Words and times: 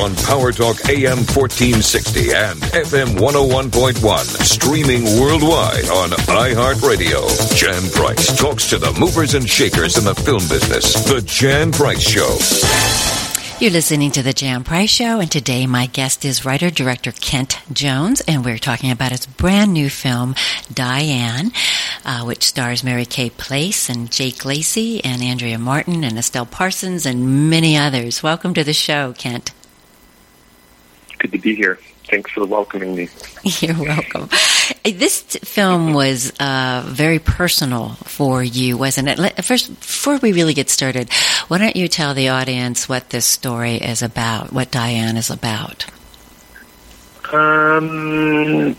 On 0.00 0.14
Power 0.16 0.52
Talk 0.52 0.88
AM 0.88 1.18
1460 1.18 2.32
and 2.34 2.60
FM 2.72 3.16
101.1. 3.16 4.24
Streaming 4.44 5.04
worldwide 5.20 5.86
on 5.88 6.10
iHeartRadio. 6.10 7.54
Jan 7.56 7.90
Price 7.90 8.36
talks 8.36 8.68
to 8.70 8.78
the 8.78 8.92
movers 8.98 9.34
and 9.34 9.48
shakers 9.48 9.96
in 9.96 10.04
the 10.04 10.14
film 10.14 10.40
business. 10.48 10.94
The 11.04 11.22
Jan 11.22 11.72
Price 11.72 12.00
Show. 12.02 12.36
You're 13.60 13.70
listening 13.70 14.10
to 14.12 14.22
the 14.22 14.32
Jan 14.32 14.64
Price 14.64 14.90
Show, 14.90 15.20
and 15.20 15.30
today 15.30 15.66
my 15.66 15.86
guest 15.86 16.24
is 16.24 16.44
writer 16.44 16.70
director 16.70 17.12
Kent 17.12 17.60
Jones, 17.72 18.20
and 18.22 18.44
we're 18.44 18.58
talking 18.58 18.90
about 18.90 19.12
his 19.12 19.26
brand 19.26 19.72
new 19.72 19.88
film, 19.88 20.34
Diane, 20.72 21.52
uh, 22.04 22.24
which 22.24 22.42
stars 22.44 22.82
Mary 22.84 23.06
Kay 23.06 23.30
Place 23.30 23.88
and 23.88 24.10
Jake 24.10 24.44
Lacy 24.44 25.02
and 25.04 25.22
Andrea 25.22 25.58
Martin 25.58 26.04
and 26.04 26.18
Estelle 26.18 26.46
Parsons 26.46 27.06
and 27.06 27.48
many 27.48 27.76
others. 27.76 28.22
Welcome 28.22 28.54
to 28.54 28.64
the 28.64 28.74
show, 28.74 29.14
Kent. 29.16 29.52
Good 31.24 31.32
to 31.32 31.38
be 31.38 31.54
here. 31.54 31.78
Thanks 32.06 32.32
for 32.32 32.44
welcoming 32.44 32.94
me. 32.94 33.08
You're 33.44 33.78
welcome. 33.78 34.28
This 34.84 35.22
film 35.22 35.94
was 35.94 36.38
uh, 36.38 36.84
very 36.86 37.18
personal 37.18 37.94
for 38.04 38.44
you, 38.44 38.76
wasn't 38.76 39.08
it? 39.08 39.42
First, 39.42 39.68
before 39.68 40.18
we 40.18 40.34
really 40.34 40.52
get 40.52 40.68
started, 40.68 41.10
why 41.48 41.56
don't 41.56 41.76
you 41.76 41.88
tell 41.88 42.12
the 42.12 42.28
audience 42.28 42.90
what 42.90 43.08
this 43.08 43.24
story 43.24 43.76
is 43.76 44.02
about, 44.02 44.52
what 44.52 44.70
Diane 44.70 45.16
is 45.16 45.30
about? 45.30 45.86
Um, 47.32 48.76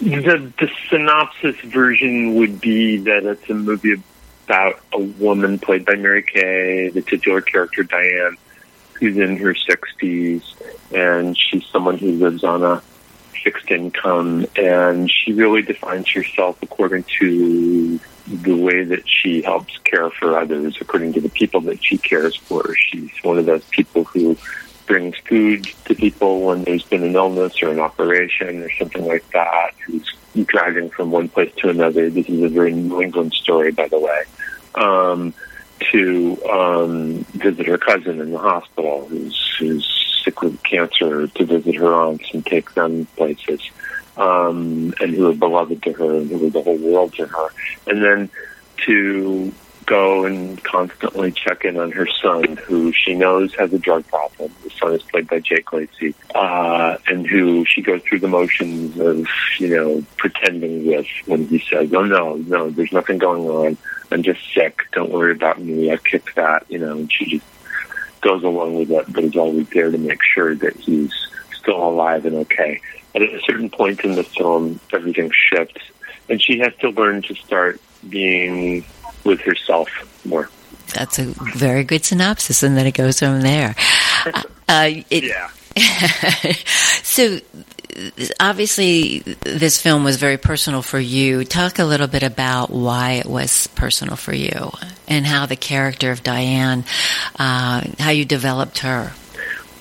the, 0.00 0.52
the 0.58 0.70
synopsis 0.90 1.54
version 1.60 2.34
would 2.34 2.60
be 2.60 2.96
that 2.96 3.22
it's 3.26 3.48
a 3.48 3.54
movie 3.54 4.02
about 4.46 4.80
a 4.92 4.98
woman 4.98 5.60
played 5.60 5.84
by 5.84 5.94
Mary 5.94 6.24
Kay, 6.24 6.88
the 6.88 7.00
titular 7.00 7.42
character 7.42 7.84
Diane, 7.84 8.36
who's 9.02 9.18
in 9.18 9.36
her 9.36 9.52
60s, 9.52 10.44
and 10.92 11.36
she's 11.36 11.66
someone 11.66 11.98
who 11.98 12.12
lives 12.12 12.44
on 12.44 12.62
a 12.62 12.80
fixed 13.42 13.68
income, 13.68 14.46
and 14.54 15.10
she 15.10 15.32
really 15.32 15.60
defines 15.60 16.08
herself 16.08 16.56
according 16.62 17.04
to 17.18 17.98
the 18.28 18.54
way 18.54 18.84
that 18.84 19.02
she 19.08 19.42
helps 19.42 19.76
care 19.78 20.08
for 20.10 20.38
others, 20.38 20.78
according 20.80 21.12
to 21.14 21.20
the 21.20 21.28
people 21.30 21.60
that 21.62 21.82
she 21.82 21.98
cares 21.98 22.36
for. 22.36 22.76
She's 22.76 23.10
one 23.22 23.38
of 23.38 23.46
those 23.46 23.64
people 23.64 24.04
who 24.04 24.36
brings 24.86 25.16
food 25.26 25.68
to 25.86 25.96
people 25.96 26.42
when 26.42 26.62
there's 26.62 26.84
been 26.84 27.02
an 27.02 27.16
illness 27.16 27.60
or 27.60 27.70
an 27.70 27.80
operation 27.80 28.62
or 28.62 28.70
something 28.78 29.04
like 29.04 29.28
that, 29.30 29.74
who's 29.84 30.14
driving 30.46 30.90
from 30.90 31.10
one 31.10 31.28
place 31.28 31.52
to 31.56 31.70
another. 31.70 32.08
This 32.08 32.28
is 32.28 32.40
a 32.40 32.48
very 32.48 32.72
New 32.72 33.02
England 33.02 33.32
story, 33.32 33.72
by 33.72 33.88
the 33.88 33.98
way. 33.98 34.22
Um, 34.76 35.34
to 35.90 36.44
um, 36.50 37.24
visit 37.32 37.66
her 37.66 37.78
cousin 37.78 38.20
in 38.20 38.30
the 38.32 38.38
hospital 38.38 39.06
who's, 39.08 39.56
who's 39.58 40.20
sick 40.24 40.42
with 40.42 40.62
cancer, 40.62 41.26
to 41.26 41.44
visit 41.44 41.74
her 41.74 41.92
aunts 41.92 42.32
and 42.32 42.44
take 42.44 42.74
them 42.74 43.06
places, 43.16 43.60
um, 44.16 44.94
and 45.00 45.14
who 45.14 45.28
are 45.28 45.34
beloved 45.34 45.82
to 45.82 45.92
her 45.92 46.16
and 46.16 46.30
who 46.30 46.46
are 46.46 46.50
the 46.50 46.62
whole 46.62 46.78
world 46.78 47.14
to 47.14 47.26
her. 47.26 47.48
And 47.86 48.02
then 48.02 48.30
to 48.86 49.52
go 49.86 50.24
and 50.24 50.62
constantly 50.64 51.32
check 51.32 51.64
in 51.64 51.76
on 51.76 51.92
her 51.92 52.06
son, 52.06 52.56
who 52.56 52.92
she 52.92 53.14
knows 53.14 53.54
has 53.54 53.72
a 53.72 53.78
drug 53.78 54.06
problem. 54.06 54.52
The 54.62 54.70
son 54.70 54.94
is 54.94 55.02
played 55.02 55.28
by 55.28 55.40
Jake 55.40 55.72
Lacy, 55.72 56.14
uh, 56.34 56.96
and 57.06 57.26
who 57.26 57.64
she 57.64 57.82
goes 57.82 58.02
through 58.02 58.20
the 58.20 58.28
motions 58.28 58.98
of, 58.98 59.26
you 59.58 59.68
know, 59.68 60.04
pretending 60.16 60.86
with 60.86 61.06
when 61.26 61.46
he 61.48 61.58
says, 61.58 61.92
"Oh 61.92 62.04
no, 62.04 62.36
no, 62.36 62.70
there's 62.70 62.92
nothing 62.92 63.18
going 63.18 63.48
on. 63.48 63.76
I'm 64.10 64.22
just 64.22 64.40
sick. 64.54 64.82
Don't 64.92 65.10
worry 65.10 65.32
about 65.32 65.60
me. 65.60 65.92
I 65.92 65.96
kicked 65.96 66.36
that," 66.36 66.64
you 66.68 66.78
know, 66.78 66.92
and 66.92 67.12
she 67.12 67.26
just 67.26 67.46
goes 68.20 68.42
along 68.44 68.76
with 68.76 68.90
it, 68.90 69.12
but 69.12 69.24
is 69.24 69.36
always 69.36 69.68
there 69.70 69.90
to 69.90 69.98
make 69.98 70.22
sure 70.22 70.54
that 70.54 70.76
he's 70.76 71.12
still 71.54 71.82
alive 71.82 72.24
and 72.24 72.36
okay. 72.36 72.80
At 73.14 73.22
a 73.22 73.40
certain 73.46 73.68
point 73.68 74.00
in 74.00 74.14
the 74.14 74.24
film, 74.24 74.80
everything 74.92 75.30
shifts, 75.50 75.82
and 76.28 76.40
she 76.40 76.60
has 76.60 76.74
to 76.76 76.90
learn 76.90 77.22
to 77.22 77.34
start 77.34 77.80
being 78.08 78.84
with 79.24 79.40
herself 79.40 79.88
more. 80.24 80.48
That's 80.94 81.18
a 81.18 81.24
very 81.56 81.84
good 81.84 82.04
synopsis, 82.04 82.62
and 82.62 82.76
then 82.76 82.86
it 82.86 82.92
goes 82.92 83.18
from 83.18 83.40
there. 83.40 83.74
Uh, 84.68 85.02
it, 85.10 85.24
yeah. 85.24 85.50
so, 87.02 87.38
obviously, 88.40 89.18
this 89.40 89.82
film 89.82 90.02
was 90.02 90.16
very 90.16 90.38
personal 90.38 90.80
for 90.80 90.98
you. 90.98 91.44
Talk 91.44 91.78
a 91.78 91.84
little 91.84 92.06
bit 92.06 92.22
about 92.22 92.70
why 92.70 93.14
it 93.14 93.26
was 93.26 93.66
personal 93.66 94.16
for 94.16 94.32
you, 94.34 94.70
and 95.08 95.26
how 95.26 95.44
the 95.44 95.56
character 95.56 96.10
of 96.10 96.22
Diane, 96.22 96.84
uh, 97.38 97.82
how 97.98 98.10
you 98.10 98.24
developed 98.24 98.78
her. 98.78 99.12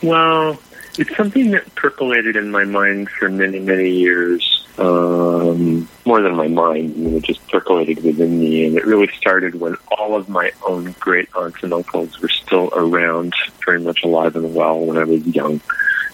Well, 0.03 0.59
it's 0.97 1.15
something 1.15 1.51
that 1.51 1.73
percolated 1.75 2.35
in 2.35 2.51
my 2.51 2.63
mind 2.63 3.09
for 3.09 3.29
many, 3.29 3.59
many 3.59 3.89
years 3.89 4.65
um, 4.77 5.87
more 6.05 6.21
than 6.21 6.35
my 6.35 6.47
mind. 6.47 6.93
I 6.95 6.97
mean, 6.97 7.15
it 7.15 7.23
just 7.23 7.45
percolated 7.49 8.03
within 8.03 8.39
me, 8.39 8.65
and 8.65 8.77
it 8.77 8.85
really 8.85 9.09
started 9.17 9.59
when 9.59 9.75
all 9.97 10.15
of 10.15 10.29
my 10.29 10.51
own 10.65 10.95
great 10.99 11.29
aunts 11.35 11.63
and 11.63 11.73
uncles 11.73 12.19
were 12.19 12.29
still 12.29 12.69
around, 12.73 13.33
very 13.65 13.79
much 13.79 14.03
alive 14.03 14.35
and 14.35 14.53
well 14.53 14.79
when 14.79 14.97
I 14.97 15.03
was 15.03 15.25
young. 15.27 15.61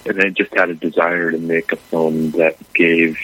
And 0.05 0.21
I 0.21 0.29
just 0.29 0.53
had 0.53 0.69
a 0.69 0.75
desire 0.75 1.31
to 1.31 1.37
make 1.37 1.71
a 1.71 1.75
film 1.75 2.31
that 2.31 2.55
gave 2.73 3.17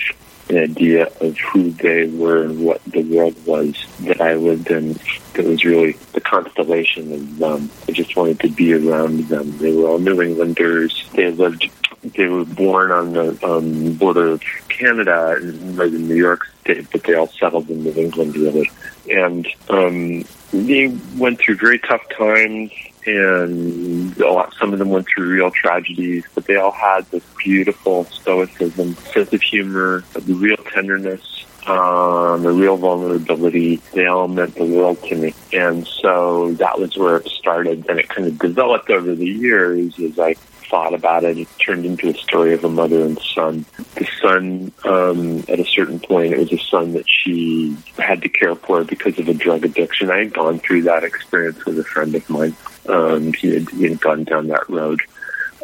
an 0.49 0.57
idea 0.57 1.07
of 1.21 1.37
who 1.37 1.71
they 1.71 2.07
were 2.07 2.43
and 2.43 2.65
what 2.65 2.83
the 2.85 3.01
world 3.03 3.35
was 3.45 3.85
that 4.01 4.21
I 4.21 4.33
lived 4.33 4.69
in. 4.69 4.93
That 5.33 5.45
was 5.45 5.63
really 5.63 5.93
the 6.13 6.21
constellation 6.21 7.11
of 7.13 7.37
them. 7.37 7.69
I 7.87 7.91
just 7.91 8.15
wanted 8.15 8.39
to 8.41 8.49
be 8.49 8.73
around 8.73 9.27
them. 9.29 9.57
They 9.57 9.73
were 9.73 9.89
all 9.89 9.99
New 9.99 10.21
Englanders. 10.21 11.09
They 11.13 11.31
lived 11.31 11.69
they 12.03 12.27
were 12.27 12.43
born 12.43 12.91
on 12.91 13.13
the 13.13 13.47
um, 13.47 13.93
border 13.93 14.31
of 14.31 14.43
Canada 14.67 15.37
and 15.39 15.79
in 15.79 16.07
New 16.07 16.15
York 16.15 16.45
State, 16.61 16.87
but 16.91 17.03
they 17.03 17.15
all 17.15 17.27
settled 17.27 17.69
in 17.69 17.83
New 17.83 17.93
England, 17.93 18.35
really. 18.35 18.69
And 19.09 19.47
um, 19.69 20.25
they 20.51 20.87
went 21.17 21.39
through 21.39 21.55
very 21.55 21.79
tough 21.79 22.03
times, 22.09 22.71
and 23.05 24.17
a 24.17 24.31
lot, 24.31 24.53
some 24.55 24.73
of 24.73 24.79
them 24.79 24.89
went 24.89 25.07
through 25.07 25.27
real 25.29 25.51
tragedies, 25.51 26.23
but 26.33 26.45
they 26.45 26.55
all 26.55 26.71
had 26.71 27.05
this 27.11 27.23
beautiful 27.43 28.05
stoicism, 28.05 28.93
sense 28.95 29.33
of 29.33 29.41
humor, 29.41 30.03
a 30.15 30.21
real 30.21 30.57
tenderness, 30.57 31.45
um, 31.67 32.45
a 32.45 32.51
real 32.51 32.77
vulnerability. 32.77 33.77
They 33.93 34.05
all 34.05 34.27
meant 34.27 34.55
the 34.55 34.65
world 34.65 35.01
to 35.03 35.15
me. 35.15 35.33
And 35.51 35.87
so 35.87 36.53
that 36.53 36.79
was 36.79 36.97
where 36.97 37.17
it 37.17 37.27
started. 37.27 37.85
And 37.89 37.99
it 37.99 38.09
kind 38.09 38.27
of 38.27 38.37
developed 38.39 38.89
over 38.89 39.15
the 39.15 39.25
years 39.25 39.99
as 39.99 40.19
I 40.19 40.35
thought 40.69 40.93
about 40.93 41.23
it. 41.23 41.37
It 41.37 41.47
turned 41.59 41.85
into 41.85 42.09
a 42.09 42.13
story 42.13 42.53
of 42.53 42.63
a 42.63 42.69
mother 42.69 43.03
and 43.03 43.19
son. 43.19 43.65
The 43.95 44.07
son, 44.21 44.71
um, 44.85 45.39
at 45.49 45.59
a 45.59 45.65
certain 45.65 45.99
point, 45.99 46.33
it 46.33 46.39
was 46.39 46.53
a 46.53 46.57
son 46.57 46.93
that 46.93 47.05
she 47.07 47.77
had 47.97 48.21
to 48.23 48.29
care 48.29 48.55
for 48.55 48.83
because 48.83 49.17
of 49.19 49.27
a 49.27 49.33
drug 49.33 49.65
addiction. 49.65 50.11
I 50.11 50.19
had 50.19 50.33
gone 50.33 50.59
through 50.59 50.83
that 50.83 51.03
experience 51.03 51.63
with 51.65 51.79
a 51.79 51.83
friend 51.83 52.13
of 52.15 52.29
mine. 52.29 52.55
Um, 52.87 53.33
he, 53.33 53.53
had, 53.53 53.69
he 53.69 53.83
had 53.83 54.01
gone 54.01 54.23
down 54.23 54.47
that 54.47 54.69
road. 54.69 55.01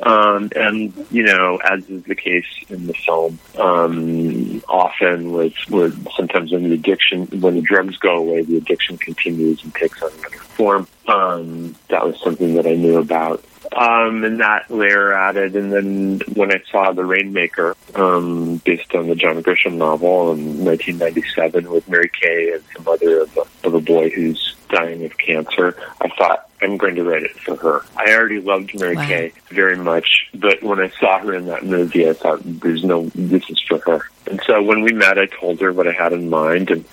Um, 0.01 0.49
and 0.55 0.93
you 1.11 1.23
know, 1.23 1.57
as 1.57 1.89
is 1.89 2.03
the 2.03 2.15
case 2.15 2.45
in 2.69 2.87
the 2.87 2.93
film, 2.93 3.37
um, 3.57 4.63
often 4.69 5.33
with, 5.33 5.53
with 5.69 6.07
sometimes 6.15 6.51
when 6.51 6.63
the 6.63 6.73
addiction, 6.73 7.25
when 7.41 7.55
the 7.55 7.61
drugs 7.61 7.97
go 7.97 8.17
away, 8.17 8.43
the 8.43 8.57
addiction 8.57 8.97
continues 8.97 9.61
and 9.63 9.75
takes 9.75 10.01
on 10.01 10.11
another 10.19 10.38
form. 10.59 10.87
Um, 11.07 11.75
that 11.87 12.05
was 12.05 12.19
something 12.21 12.55
that 12.55 12.67
I 12.67 12.75
knew 12.75 12.97
about 12.97 13.43
um, 13.75 14.23
and 14.23 14.39
that 14.39 14.69
layer 14.69 15.13
added. 15.13 15.55
And 15.55 15.71
then 15.71 16.19
when 16.33 16.51
I 16.51 16.61
saw 16.71 16.91
The 16.91 17.05
Rainmaker, 17.05 17.75
um, 17.95 18.57
based 18.57 18.93
on 18.95 19.07
the 19.07 19.15
John 19.15 19.41
Grisham 19.43 19.75
novel 19.75 20.31
in 20.33 20.65
1997 20.65 21.69
with 21.69 21.87
Mary 21.87 22.09
Kay 22.21 22.53
and 22.53 22.63
some 22.75 22.85
mother 22.85 23.21
of 23.21 23.37
a, 23.37 23.67
of 23.67 23.73
a 23.73 23.81
boy 23.81 24.09
who's 24.09 24.55
dying 24.69 25.05
of 25.05 25.17
cancer, 25.17 25.75
I 26.01 26.09
thought, 26.09 26.49
I'm 26.61 26.77
going 26.77 26.95
to 26.95 27.03
write 27.03 27.23
it 27.23 27.31
for 27.31 27.55
her. 27.55 27.85
I 27.95 28.13
already 28.13 28.41
loved 28.41 28.77
Mary 28.77 28.95
wow. 28.95 29.07
Kay 29.07 29.33
very 29.49 29.77
much, 29.77 30.29
but 30.33 30.61
when 30.61 30.79
I 30.79 30.89
saw 30.99 31.19
her 31.19 31.33
in 31.33 31.45
that 31.45 31.65
movie, 31.65 32.09
I 32.09 32.13
thought, 32.13 32.41
there's 32.43 32.83
no, 32.83 33.09
this 33.15 33.49
is 33.49 33.61
for 33.61 33.79
her. 33.79 34.09
And 34.29 34.41
so 34.45 34.61
when 34.61 34.81
we 34.81 34.91
met, 34.91 35.17
I 35.17 35.27
told 35.27 35.61
her 35.61 35.71
what 35.71 35.87
I 35.87 35.91
had 35.91 36.11
in 36.11 36.29
mind, 36.29 36.69
and 36.69 36.85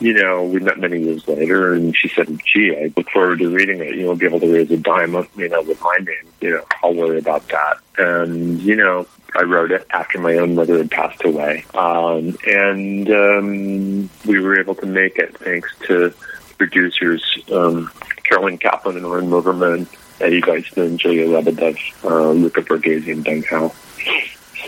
you 0.00 0.12
know, 0.12 0.44
we 0.44 0.60
met 0.60 0.78
many 0.78 1.00
years 1.00 1.26
later, 1.26 1.74
and 1.74 1.96
she 1.96 2.08
said, 2.08 2.38
"Gee, 2.44 2.76
I 2.76 2.92
look 2.96 3.10
forward 3.10 3.40
to 3.40 3.50
reading 3.50 3.80
it. 3.80 3.96
You 3.96 4.06
won't 4.06 4.20
be 4.20 4.26
able 4.26 4.40
to 4.40 4.52
raise 4.52 4.70
a 4.70 4.76
dime, 4.76 5.14
you 5.36 5.48
know, 5.48 5.62
with 5.62 5.80
my 5.80 5.96
name. 5.98 6.32
You 6.40 6.50
know, 6.50 6.64
I'll 6.82 6.94
worry 6.94 7.18
about 7.18 7.46
that." 7.48 7.78
And 7.98 8.60
you 8.62 8.76
know, 8.76 9.06
I 9.36 9.42
wrote 9.42 9.72
it 9.72 9.86
after 9.90 10.20
my 10.20 10.36
own 10.36 10.54
mother 10.54 10.78
had 10.78 10.90
passed 10.90 11.24
away, 11.24 11.64
um, 11.74 12.36
and 12.46 13.10
um, 13.10 14.10
we 14.24 14.40
were 14.40 14.60
able 14.60 14.76
to 14.76 14.86
make 14.86 15.16
it 15.18 15.36
thanks 15.38 15.70
to 15.86 16.14
producers 16.58 17.22
um, 17.52 17.90
Carolyn 18.24 18.58
Kaplan 18.58 18.96
and 18.96 19.06
Oren 19.06 19.28
Moverman, 19.28 19.86
Eddie 20.20 20.42
Vaisman, 20.42 20.96
Julia 20.96 21.26
Lebedev, 21.26 21.78
uh, 22.04 22.30
Luca 22.30 22.62
Borghese, 22.62 23.10
and 23.10 23.24
Doug 23.24 23.46
Howe. 23.46 23.74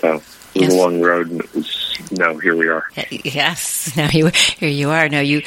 So 0.00 0.14
it 0.14 0.14
was 0.14 0.22
yes. 0.54 0.72
a 0.72 0.76
long 0.76 1.00
road, 1.00 1.30
and 1.30 1.40
it 1.40 1.54
was 1.54 1.79
now 2.10 2.36
here 2.38 2.54
we 2.56 2.68
are. 2.68 2.84
Yes, 3.10 3.94
now 3.96 4.08
you 4.10 4.26
here 4.28 4.68
you 4.68 4.90
are. 4.90 5.08
Now 5.08 5.20
you 5.20 5.42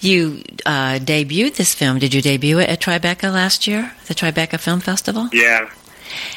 you 0.00 0.42
uh, 0.66 0.98
debuted 0.98 1.54
this 1.56 1.74
film. 1.74 1.98
Did 1.98 2.14
you 2.14 2.22
debut 2.22 2.58
it 2.58 2.68
at 2.68 2.80
Tribeca 2.80 3.32
last 3.32 3.66
year, 3.66 3.92
the 4.06 4.14
Tribeca 4.14 4.58
Film 4.58 4.80
Festival? 4.80 5.28
Yeah, 5.32 5.68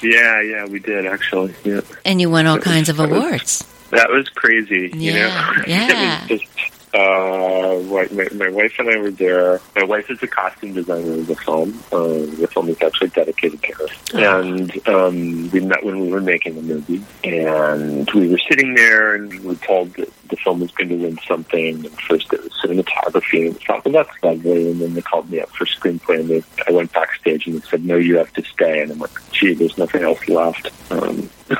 Yeah, 0.01 0.41
yeah, 0.41 0.65
we 0.65 0.79
did 0.79 1.05
actually. 1.05 1.53
Yeah. 1.63 1.81
And 2.05 2.21
you 2.21 2.29
won 2.29 2.45
all 2.47 2.59
kinds 2.59 2.89
of 2.89 2.99
awards. 2.99 3.63
That 3.91 4.09
was 4.09 4.27
crazy. 4.29 4.91
You 4.93 5.11
Yeah, 5.13 5.27
know? 5.27 5.63
yeah. 5.67 6.27
was 6.29 6.39
just. 6.41 6.51
Uh, 6.95 7.81
my, 7.89 8.07
my, 8.11 8.27
my 8.35 8.49
wife 8.49 8.73
and 8.79 8.89
I 8.89 8.97
were 8.97 9.11
there. 9.11 9.59
My 9.75 9.83
wife 9.83 10.09
is 10.09 10.23
a 10.23 10.27
costume 10.27 10.73
designer 10.73 11.13
of 11.13 11.27
the 11.27 11.35
film. 11.35 11.83
Uh, 11.91 12.25
the 12.39 12.47
film 12.51 12.69
is 12.69 12.81
actually 12.81 13.09
dedicated 13.09 13.61
to 13.63 13.73
her. 13.73 13.87
And 14.13 14.87
um, 14.87 15.49
we 15.51 15.59
met 15.59 15.83
when 15.83 15.99
we 15.99 16.09
were 16.09 16.21
making 16.21 16.55
the 16.55 16.61
movie. 16.61 17.03
And 17.23 18.09
we 18.11 18.29
were 18.29 18.39
sitting 18.49 18.75
there 18.75 19.15
and 19.15 19.29
we 19.29 19.39
were 19.39 19.55
told 19.55 19.93
that 19.95 20.09
the 20.29 20.35
film 20.37 20.59
was 20.59 20.71
going 20.71 20.89
to 20.89 20.95
win 20.95 21.17
something. 21.27 21.85
And 21.85 22.01
first 22.01 22.31
it 22.33 22.43
was 22.43 22.51
cinematography. 22.63 23.45
And 23.47 23.53
we 23.55 23.65
thought, 23.65 23.85
well, 23.85 23.93
that's 24.03 24.23
lovely. 24.23 24.71
And 24.71 24.81
then 24.81 24.93
they 24.93 25.01
called 25.01 25.29
me 25.29 25.39
up 25.41 25.49
for 25.49 25.65
screenplay. 25.65 26.19
And 26.21 26.29
they, 26.29 26.43
I 26.67 26.71
went 26.71 26.91
backstage 26.93 27.47
and 27.47 27.61
they 27.61 27.67
said, 27.67 27.85
no, 27.85 27.95
you 27.97 28.17
have 28.17 28.31
to 28.33 28.43
stay. 28.43 28.81
And 28.81 28.91
I'm 28.91 28.99
like, 28.99 29.31
gee, 29.31 29.53
there's 29.53 29.77
nothing 29.77 30.03
else 30.03 30.27
left. 30.27 30.71
Um, 30.91 31.29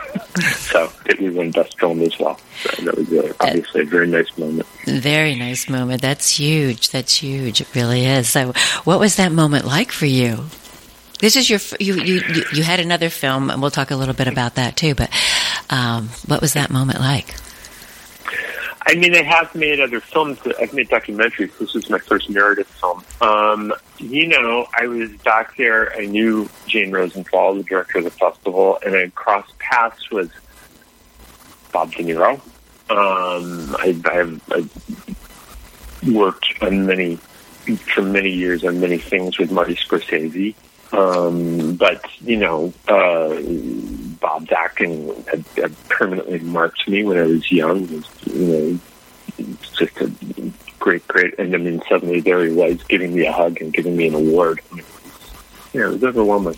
so 0.56 0.92
it 1.06 1.20
we 1.20 1.30
won 1.30 1.52
Best 1.52 1.80
Film 1.80 2.02
as 2.02 2.18
well. 2.20 2.40
So 2.64 2.86
that 2.86 2.98
was 2.98 3.12
uh, 3.14 3.34
obviously 3.40 3.82
a 3.82 3.86
very 3.86 4.08
nice 4.08 4.38
moment. 4.38 4.68
Very 4.86 5.36
nice 5.36 5.70
moment. 5.70 6.02
That's 6.02 6.38
huge. 6.38 6.90
That's 6.90 7.16
huge. 7.16 7.62
It 7.62 7.74
really 7.76 8.06
is. 8.06 8.30
So, 8.30 8.54
what 8.84 9.00
was 9.00 9.16
that 9.18 9.32
moment 9.32 9.66
like 9.66 9.92
for 9.92 10.06
you? 10.06 10.46
This 11.20 11.36
is 11.36 11.50
your 11.50 11.60
you 11.80 11.96
you 11.96 12.22
you- 12.34 12.46
you 12.54 12.64
had 12.64 12.80
another 12.80 13.10
film, 13.10 13.50
and 13.50 13.62
we'll 13.62 13.72
talk 13.72 13.92
a 13.92 13.96
little 13.96 14.14
bit 14.14 14.28
about 14.28 14.56
that 14.56 14.76
too. 14.76 14.96
But 14.96 15.10
um, 15.70 16.10
what 16.28 16.42
was 16.42 16.54
that 16.54 16.70
moment 16.72 17.00
like? 17.00 17.34
I 18.88 18.94
mean, 18.96 19.16
I 19.16 19.24
have 19.24 19.56
made 19.56 19.80
other 19.80 20.00
films. 20.00 20.38
I've 20.60 20.74
made 20.74 20.90
documentaries. 20.90 21.58
This 21.58 21.76
is 21.76 21.90
my 21.90 21.98
first 21.98 22.30
narrative 22.30 22.68
film. 22.68 23.04
Um, 23.20 23.74
you 23.98 24.28
know, 24.28 24.68
I 24.78 24.86
was 24.86 25.12
back 25.24 25.58
there. 25.58 25.92
I 25.98 26.06
knew 26.06 26.48
Jane 26.68 26.92
Rosenthal, 26.92 27.56
the 27.56 27.64
director 27.64 27.98
of 27.98 28.04
the 28.04 28.12
festival, 28.12 28.78
and 28.86 28.96
I 28.96 29.10
crossed 29.16 29.58
paths 29.58 30.12
with 30.12 30.32
Bob 31.72 31.94
De 31.94 32.04
Niro. 32.04 32.40
Um, 32.88 33.76
I, 33.80 34.00
I've, 34.06 34.42
I've 34.52 36.14
worked 36.14 36.54
on 36.62 36.86
many, 36.86 37.16
for 37.96 38.04
many 38.04 38.30
years 38.30 38.64
on 38.64 38.80
many 38.80 39.00
things 39.00 39.40
with 39.40 39.52
Marty 39.52 39.76
Scorsese. 39.76 40.54
Um, 40.94 41.76
but, 41.76 42.06
you 42.22 42.38
know, 42.38 42.72
uh, 42.88 43.36
Bob's 44.26 44.52
acting 44.52 45.24
had, 45.26 45.46
had 45.56 45.90
permanently 45.90 46.40
marked 46.40 46.88
me 46.88 47.04
when 47.04 47.20
I 47.20 47.28
was 47.28 47.52
young. 47.52 47.84
It 47.84 47.92
was, 47.92 48.10
you 48.26 48.46
know, 48.48 48.80
it's 49.38 49.70
just 49.70 50.02
a 50.02 50.12
great, 50.80 51.08
great. 51.08 51.38
And 51.38 51.54
I 51.54 51.60
mean, 51.60 51.80
suddenly 51.88 52.22
there 52.22 52.44
he 52.44 52.52
was 52.52 52.82
giving 52.86 53.14
me 53.14 53.28
a 53.28 53.32
hug 53.32 53.62
and 53.62 53.72
giving 53.72 53.96
me 53.96 54.08
an 54.08 54.16
award. 54.16 54.62
I 54.72 54.76
mean, 54.78 54.86
yeah, 55.74 55.90
it 55.90 55.92
was 55.92 56.04
overwhelming. 56.04 56.58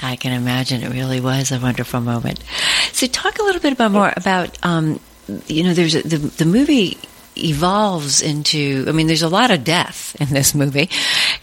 I 0.00 0.14
can 0.14 0.32
imagine 0.32 0.84
it 0.84 0.92
really 0.92 1.20
was 1.20 1.50
a 1.50 1.58
wonderful 1.58 2.00
moment. 2.00 2.44
So, 2.92 3.08
talk 3.08 3.40
a 3.40 3.42
little 3.42 3.60
bit 3.60 3.72
about 3.72 3.90
more 3.90 4.12
about 4.16 4.56
um, 4.64 5.00
you 5.48 5.64
know, 5.64 5.74
there's 5.74 5.96
a, 5.96 6.02
the 6.02 6.18
the 6.18 6.44
movie 6.44 6.96
evolves 7.34 8.22
into. 8.22 8.84
I 8.86 8.92
mean, 8.92 9.08
there's 9.08 9.22
a 9.22 9.28
lot 9.28 9.50
of 9.50 9.64
death 9.64 10.14
in 10.20 10.28
this 10.28 10.54
movie. 10.54 10.90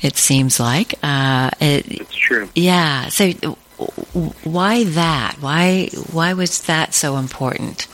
It 0.01 0.15
seems 0.15 0.61
like 0.61 0.95
uh, 1.03 1.51
it, 1.59 1.91
It's 1.91 2.15
true. 2.15 2.47
Yeah. 2.55 3.09
So, 3.09 3.57
why 4.44 4.83
that? 4.83 5.38
Why 5.39 5.89
why 6.12 6.33
was 6.33 6.62
that 6.63 6.94
so 6.94 7.18
important? 7.18 7.88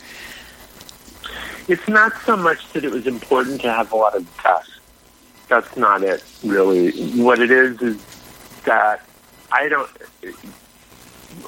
It's 1.68 1.88
not 1.88 2.14
so 2.26 2.36
much 2.36 2.72
that 2.74 2.84
it 2.84 2.92
was 2.92 3.08
important 3.08 3.62
to 3.62 3.72
have 3.72 3.92
a 3.92 3.96
lot 3.96 4.16
of 4.16 4.28
death. 4.44 4.68
That's 5.48 5.76
not 5.78 6.04
it, 6.04 6.24
really. 6.44 6.92
What 7.22 7.40
it 7.40 7.52
is 7.52 7.82
is 7.82 7.98
that 8.66 9.06
I 9.52 9.68
don't. 9.70 9.90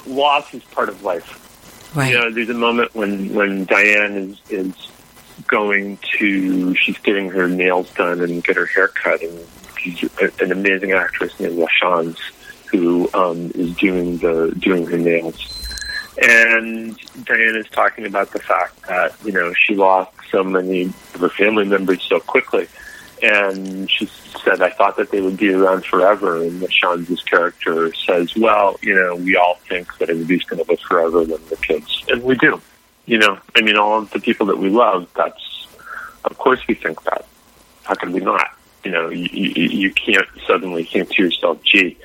Loss 0.06 0.54
is 0.54 0.64
part 0.64 0.88
of 0.88 1.02
life. 1.02 1.40
Right. 1.94 2.12
You 2.12 2.18
know, 2.18 2.30
there's 2.30 2.50
a 2.50 2.54
moment 2.54 2.94
when 2.94 3.32
when 3.34 3.64
Diane 3.64 4.16
is 4.16 4.40
is 4.50 4.88
going 5.46 5.98
to 6.18 6.74
she's 6.74 6.98
getting 6.98 7.28
her 7.30 7.48
nails 7.48 7.90
done 7.92 8.20
and 8.20 8.42
get 8.42 8.56
her 8.56 8.66
hair 8.66 8.88
cut, 8.88 9.22
and 9.22 9.46
she's 9.78 10.02
an 10.40 10.50
amazing 10.52 10.92
actress 10.92 11.38
named 11.38 11.58
LaChance 11.58 12.18
who 12.76 13.08
um, 13.14 13.50
is 13.54 13.74
doing 13.76 14.18
the 14.18 14.54
doing 14.58 14.86
her 14.86 14.98
nails. 14.98 15.50
And 16.22 16.96
Diane 17.24 17.56
is 17.56 17.68
talking 17.70 18.06
about 18.06 18.32
the 18.32 18.38
fact 18.38 18.82
that 18.82 19.14
you 19.24 19.32
know 19.32 19.52
she 19.54 19.74
lost 19.74 20.12
so 20.30 20.44
many 20.44 20.84
of 20.84 21.20
her 21.20 21.28
family 21.28 21.64
members 21.64 22.02
so 22.02 22.20
quickly, 22.20 22.68
and 23.22 23.90
she 23.90 24.08
said, 24.44 24.62
"I 24.62 24.70
thought 24.70 24.96
that 24.96 25.10
they 25.10 25.20
would 25.20 25.36
be 25.36 25.52
around 25.52 25.84
forever." 25.84 26.42
And 26.42 26.60
LaChance's 26.60 27.22
character 27.22 27.92
says, 27.94 28.36
"Well, 28.36 28.78
you 28.82 28.94
know, 28.94 29.16
we 29.16 29.36
all 29.36 29.58
think 29.68 29.96
that 29.98 30.10
everybody's 30.10 30.44
going 30.44 30.64
to 30.64 30.70
live 30.70 30.80
forever 30.80 31.22
when 31.22 31.40
the 31.48 31.56
kids, 31.56 32.04
and 32.08 32.22
we 32.22 32.36
do. 32.36 32.60
You 33.06 33.18
know, 33.18 33.38
I 33.54 33.60
mean, 33.60 33.76
all 33.76 33.98
of 33.98 34.10
the 34.10 34.20
people 34.20 34.46
that 34.46 34.58
we 34.58 34.70
love. 34.70 35.08
That's, 35.14 35.66
of 36.24 36.38
course, 36.38 36.60
we 36.68 36.74
think 36.74 37.02
that. 37.04 37.26
How 37.82 37.94
can 37.94 38.12
we 38.12 38.20
not? 38.20 38.48
You 38.82 38.92
know, 38.92 39.08
you, 39.10 39.28
you, 39.32 39.68
you 39.68 39.90
can't 39.92 40.26
suddenly 40.46 40.84
think 40.84 41.10
to 41.10 41.22
yourself, 41.22 41.62
"Gee, 41.64 41.98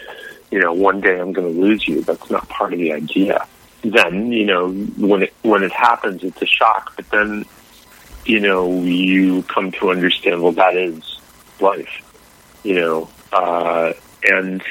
you 0.52 0.60
know, 0.60 0.74
one 0.74 1.02
day 1.02 1.20
I'm 1.20 1.34
going 1.34 1.54
to 1.54 1.60
lose 1.60 1.88
you." 1.88 2.02
That's 2.02 2.30
not 2.30 2.48
part 2.50 2.74
of 2.74 2.80
the 2.80 2.94
idea. 2.94 3.48
Then, 3.82 4.32
you 4.32 4.46
know, 4.46 4.72
when 4.72 5.24
it 5.24 5.34
when 5.42 5.64
it 5.64 5.72
happens, 5.72 6.24
it's 6.24 6.42
a 6.42 6.46
shock. 6.46 6.94
But 6.96 7.10
then, 7.12 7.46
you 8.26 8.40
know, 8.40 8.82
you 8.82 9.44
come 9.44 9.72
to 9.74 9.92
understand, 9.92 10.42
well, 10.44 10.52
that 10.54 10.76
is 10.76 11.20
life. 11.62 12.06
You 12.64 12.76
know, 12.76 13.10
uh, 13.32 13.94
and 14.24 14.62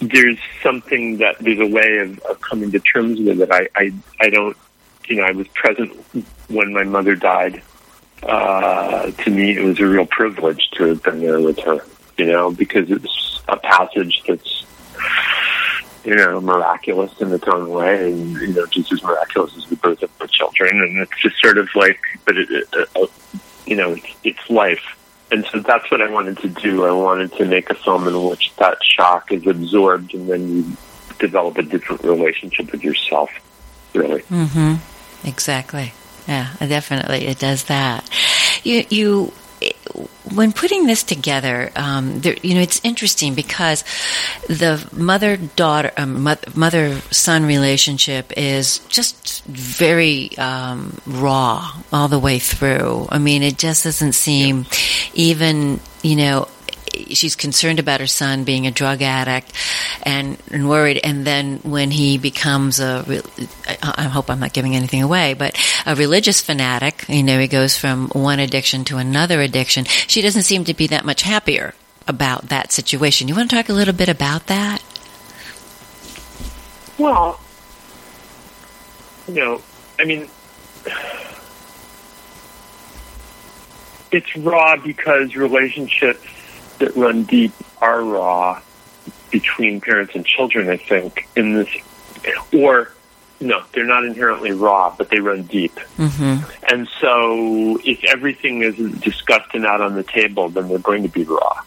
there's 0.00 0.38
something 0.62 1.18
that 1.18 1.38
there's 1.40 1.60
a 1.60 1.66
way 1.66 1.98
of, 1.98 2.18
of 2.20 2.40
coming 2.40 2.70
to 2.72 2.80
terms 2.80 3.20
with 3.20 3.40
it. 3.40 3.50
I, 3.50 3.68
I 3.74 3.92
I 4.20 4.28
don't, 4.28 4.56
you 5.06 5.16
know, 5.16 5.24
I 5.24 5.32
was 5.32 5.48
present 5.48 5.92
when 6.48 6.72
my 6.72 6.84
mother 6.84 7.14
died. 7.14 7.62
Uh, 8.22 9.10
to 9.10 9.30
me, 9.30 9.56
it 9.56 9.62
was 9.62 9.80
a 9.80 9.86
real 9.86 10.04
privilege 10.04 10.68
to 10.72 10.84
have 10.84 11.02
been 11.02 11.20
there 11.20 11.40
with 11.40 11.58
her. 11.60 11.80
You 12.20 12.26
know, 12.26 12.50
because 12.50 12.90
it's 12.90 13.40
a 13.48 13.56
passage 13.56 14.22
that's 14.28 14.64
you 16.04 16.14
know, 16.14 16.40
miraculous 16.40 17.18
in 17.20 17.32
its 17.32 17.46
own 17.46 17.70
way, 17.70 18.12
and 18.12 18.32
you 18.40 18.48
know, 18.48 18.66
just 18.66 18.92
as 18.92 19.02
miraculous 19.02 19.56
as 19.56 19.66
the 19.66 19.76
birth 19.76 20.02
of 20.02 20.10
the 20.18 20.28
children. 20.28 20.80
And 20.82 20.98
it's 20.98 21.20
just 21.20 21.40
sort 21.40 21.58
of 21.58 21.68
like, 21.74 22.00
but 22.24 22.36
it, 22.36 22.48
it, 22.50 22.68
uh, 22.74 23.06
you 23.66 23.76
know, 23.76 23.92
it's, 23.92 24.06
it's 24.24 24.50
life. 24.50 24.82
And 25.30 25.44
so 25.46 25.60
that's 25.60 25.90
what 25.90 26.00
I 26.02 26.10
wanted 26.10 26.38
to 26.38 26.48
do. 26.48 26.84
I 26.84 26.92
wanted 26.92 27.32
to 27.34 27.44
make 27.44 27.70
a 27.70 27.74
film 27.74 28.08
in 28.08 28.24
which 28.24 28.52
that 28.56 28.78
shock 28.82 29.30
is 29.30 29.46
absorbed, 29.46 30.14
and 30.14 30.28
then 30.28 30.48
you 30.48 30.76
develop 31.18 31.58
a 31.58 31.62
different 31.62 32.02
relationship 32.02 32.72
with 32.72 32.82
yourself. 32.82 33.30
Really, 33.94 34.22
Mm-hmm. 34.22 35.26
Exactly. 35.26 35.92
Yeah, 36.26 36.54
definitely, 36.60 37.26
it 37.26 37.38
does 37.38 37.64
that. 37.64 38.08
You, 38.62 38.84
you, 38.88 39.32
when 40.34 40.52
putting 40.52 40.86
this 40.86 41.02
together, 41.02 41.70
um, 41.74 42.20
there, 42.20 42.36
you 42.42 42.54
know, 42.54 42.60
it's 42.60 42.80
interesting 42.84 43.34
because 43.34 43.84
the 44.48 44.86
mother 44.92 45.36
daughter, 45.36 45.90
um, 45.96 46.22
mother 46.54 47.00
son 47.10 47.44
relationship 47.44 48.32
is 48.36 48.78
just 48.88 49.44
very 49.44 50.36
um, 50.38 51.00
raw 51.06 51.72
all 51.92 52.08
the 52.08 52.18
way 52.18 52.38
through. 52.38 53.08
I 53.10 53.18
mean, 53.18 53.42
it 53.42 53.58
just 53.58 53.84
doesn't 53.84 54.12
seem 54.12 54.66
even, 55.14 55.80
you 56.02 56.16
know, 56.16 56.48
she's 56.92 57.36
concerned 57.36 57.78
about 57.78 58.00
her 58.00 58.06
son 58.06 58.44
being 58.44 58.66
a 58.66 58.70
drug 58.70 59.02
addict 59.02 59.52
and, 60.02 60.38
and 60.50 60.68
worried. 60.68 61.00
And 61.02 61.26
then 61.26 61.58
when 61.58 61.90
he 61.90 62.18
becomes 62.18 62.80
a, 62.80 63.22
I, 63.82 64.04
hope 64.04 64.30
I'm 64.30 64.40
not 64.40 64.52
giving 64.52 64.76
anything 64.76 65.02
away, 65.02 65.34
but 65.34 65.58
a 65.86 65.94
religious 65.94 66.40
fanatic, 66.40 67.04
you 67.08 67.22
know, 67.22 67.38
he 67.38 67.48
goes 67.48 67.76
from 67.76 68.08
one 68.08 68.40
addiction 68.40 68.84
to 68.86 68.96
another 68.98 69.40
addiction. 69.40 69.84
She 69.84 70.22
doesn't 70.22 70.42
seem 70.42 70.64
to 70.64 70.74
be 70.74 70.86
that 70.88 71.04
much 71.04 71.22
happier 71.22 71.74
about 72.06 72.48
that 72.48 72.72
situation. 72.72 73.28
You 73.28 73.34
want 73.34 73.50
to 73.50 73.56
talk 73.56 73.68
a 73.68 73.74
little 73.74 73.94
bit 73.94 74.08
about 74.08 74.46
that? 74.46 74.82
Well, 76.98 77.40
you 79.28 79.34
know, 79.34 79.62
I 79.98 80.04
mean, 80.04 80.28
it's 84.12 84.36
raw 84.36 84.76
because 84.76 85.36
relationships 85.36 86.26
that 86.80 86.96
run 86.96 87.22
deep 87.22 87.52
are 87.80 88.02
raw 88.02 88.60
between 89.30 89.80
parents 89.80 90.14
and 90.14 90.26
children, 90.26 90.68
I 90.68 90.76
think, 90.76 91.28
in 91.36 91.54
this, 91.54 91.68
or 92.52 92.92
no, 93.40 93.62
they're 93.72 93.86
not 93.86 94.04
inherently 94.04 94.52
raw, 94.52 94.94
but 94.96 95.08
they 95.08 95.20
run 95.20 95.44
deep. 95.44 95.74
Mm-hmm. 95.96 96.44
And 96.70 96.88
so 97.00 97.78
if 97.84 98.04
everything 98.04 98.62
isn't 98.62 99.00
discussed 99.00 99.54
and 99.54 99.64
out 99.64 99.80
on 99.80 99.94
the 99.94 100.02
table, 100.02 100.50
then 100.50 100.68
they're 100.68 100.78
going 100.78 101.04
to 101.04 101.08
be 101.08 101.24
raw. 101.24 101.62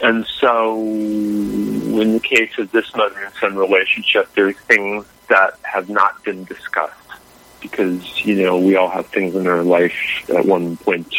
And 0.00 0.24
so 0.26 0.80
in 0.80 2.12
the 2.12 2.20
case 2.20 2.56
of 2.58 2.70
this 2.70 2.94
mother 2.94 3.24
and 3.24 3.34
son 3.40 3.56
relationship, 3.56 4.32
there's 4.34 4.56
things 4.56 5.06
that 5.28 5.58
have 5.62 5.88
not 5.88 6.22
been 6.22 6.44
discussed 6.44 6.94
because, 7.60 8.24
you 8.24 8.36
know, 8.36 8.58
we 8.58 8.76
all 8.76 8.88
have 8.88 9.06
things 9.06 9.34
in 9.34 9.48
our 9.48 9.64
life 9.64 10.30
at 10.30 10.46
one 10.46 10.76
point 10.76 11.12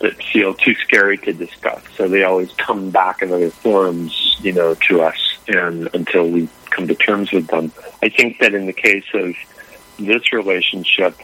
that 0.00 0.22
feel 0.22 0.54
too 0.54 0.74
scary 0.74 1.18
to 1.18 1.32
discuss. 1.32 1.82
So 1.96 2.08
they 2.08 2.24
always 2.24 2.52
come 2.54 2.90
back 2.90 3.22
in 3.22 3.32
other 3.32 3.50
forms, 3.50 4.36
you 4.40 4.52
know, 4.52 4.74
to 4.88 5.02
us 5.02 5.16
and 5.48 5.88
until 5.94 6.28
we 6.28 6.48
come 6.70 6.88
to 6.88 6.94
terms 6.94 7.32
with 7.32 7.46
them. 7.46 7.72
I 8.02 8.08
think 8.08 8.38
that 8.40 8.54
in 8.54 8.66
the 8.66 8.72
case 8.72 9.04
of 9.14 9.34
this 9.98 10.32
relationship, 10.32 11.18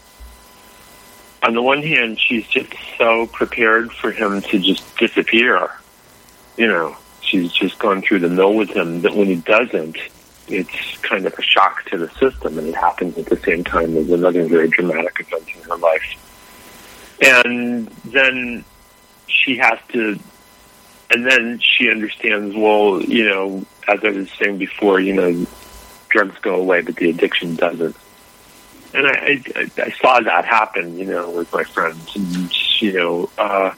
on 1.42 1.54
the 1.54 1.62
one 1.62 1.82
hand, 1.82 2.20
she's 2.20 2.46
just 2.46 2.72
so 2.98 3.26
prepared 3.26 3.92
for 3.92 4.12
him 4.12 4.42
to 4.42 4.58
just 4.58 4.96
disappear. 4.98 5.70
You 6.56 6.66
know, 6.66 6.96
she's 7.22 7.52
just 7.52 7.78
gone 7.78 8.02
through 8.02 8.20
the 8.20 8.28
mill 8.28 8.54
with 8.54 8.70
him 8.70 9.02
that 9.02 9.14
when 9.14 9.26
he 9.26 9.36
doesn't, 9.36 9.96
it's 10.48 10.96
kind 10.98 11.26
of 11.26 11.34
a 11.38 11.42
shock 11.42 11.84
to 11.86 11.98
the 11.98 12.10
system, 12.18 12.58
and 12.58 12.68
it 12.68 12.74
happens 12.74 13.16
at 13.16 13.26
the 13.26 13.36
same 13.36 13.64
time 13.64 13.96
as 13.96 14.10
another 14.10 14.46
very 14.46 14.68
dramatic 14.68 15.20
event 15.20 15.48
in 15.54 15.62
her 15.62 15.76
life. 15.76 16.29
And 17.22 17.86
then 18.04 18.64
she 19.26 19.56
has 19.58 19.78
to, 19.92 20.18
and 21.10 21.26
then 21.26 21.58
she 21.60 21.90
understands, 21.90 22.54
well, 22.56 23.02
you 23.02 23.24
know, 23.26 23.64
as 23.88 24.00
I 24.02 24.10
was 24.10 24.30
saying 24.32 24.58
before, 24.58 25.00
you 25.00 25.14
know, 25.14 25.46
drugs 26.08 26.38
go 26.40 26.54
away, 26.56 26.82
but 26.82 26.96
the 26.96 27.10
addiction 27.10 27.56
doesn't. 27.56 27.96
And 28.92 29.06
I, 29.06 29.42
I, 29.54 29.70
I 29.78 29.90
saw 30.00 30.20
that 30.20 30.44
happen, 30.44 30.98
you 30.98 31.04
know, 31.06 31.30
with 31.30 31.52
my 31.52 31.62
friends, 31.62 32.16
and 32.16 32.50
you 32.82 32.92
know, 32.92 33.30
uh, 33.38 33.72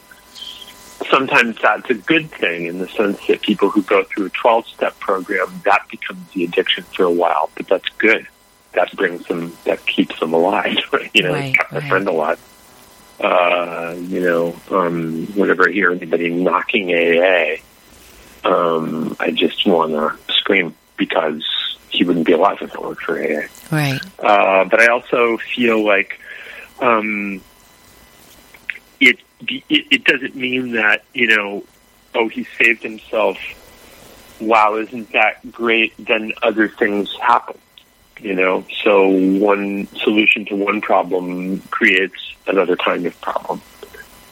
sometimes 1.11 1.57
that's 1.61 1.91
a 1.91 1.95
good 1.95 2.31
thing 2.31 2.67
in 2.67 2.79
the 2.79 2.89
sense 2.89 3.19
that 3.27 3.43
people 3.43 3.69
who 3.69 3.83
go 3.83 4.05
through 4.05 4.27
a 4.27 4.31
12 4.31 4.67
step 4.69 4.99
program, 5.01 5.61
that 5.65 5.87
becomes 5.91 6.31
the 6.33 6.45
addiction 6.45 6.85
for 6.85 7.05
a 7.05 7.11
while, 7.11 7.51
but 7.57 7.67
that's 7.69 7.89
good. 7.99 8.27
That 8.73 8.95
brings 8.97 9.27
them, 9.27 9.55
that 9.65 9.85
keeps 9.85 10.19
them 10.19 10.33
alive, 10.33 10.79
you 11.15 11.25
know, 11.25 11.33
Right, 11.33 11.55
kept 11.55 11.73
my 11.73 11.79
right. 11.81 11.89
friend 11.91 12.09
alive. 12.09 12.41
Uh, 13.23 13.95
you 13.99 14.21
know, 14.21 14.57
um, 14.71 15.27
whenever 15.35 15.69
I 15.69 15.73
hear 15.73 15.93
anybody 15.93 16.29
knocking 16.29 16.91
AA, 16.91 17.59
um, 18.45 19.17
I 19.21 19.31
just 19.31 19.65
want 19.65 19.93
to 19.93 20.33
scream 20.33 20.75
because 20.97 21.45
he 21.89 22.03
wouldn't 22.05 22.27
be 22.27 22.33
alive 22.33 22.59
if 22.61 22.75
it 22.75 22.83
weren't 22.83 22.99
for 22.99 23.17
AA. 23.23 23.47
Right. 23.71 24.01
Uh, 24.19 24.65
but 24.65 24.81
I 24.81 24.89
also 24.89 25.37
feel 25.37 25.85
like 25.85 26.19
um, 26.81 27.41
it, 28.99 29.19
it 29.49 29.65
it 29.69 30.05
doesn't 30.05 30.35
mean 30.35 30.73
that 30.73 31.05
you 31.15 31.29
know, 31.29 31.65
oh, 32.17 32.29
he 32.29 32.45
saved 32.59 32.83
himself. 32.83 33.39
Wow, 34.41 34.77
isn't 34.79 35.13
that 35.13 35.53
great? 35.53 35.93
Then 35.97 36.33
other 36.43 36.69
things 36.69 37.15
happen. 37.21 37.57
You 38.23 38.35
know, 38.35 38.65
so 38.85 39.09
one 39.09 39.89
solution 39.97 40.45
to 40.47 40.57
one 40.57 40.81
problem 40.81 41.61
creates 41.71 42.15
another 42.47 42.77
kind 42.77 43.05
of 43.07 43.21
problem. 43.21 43.61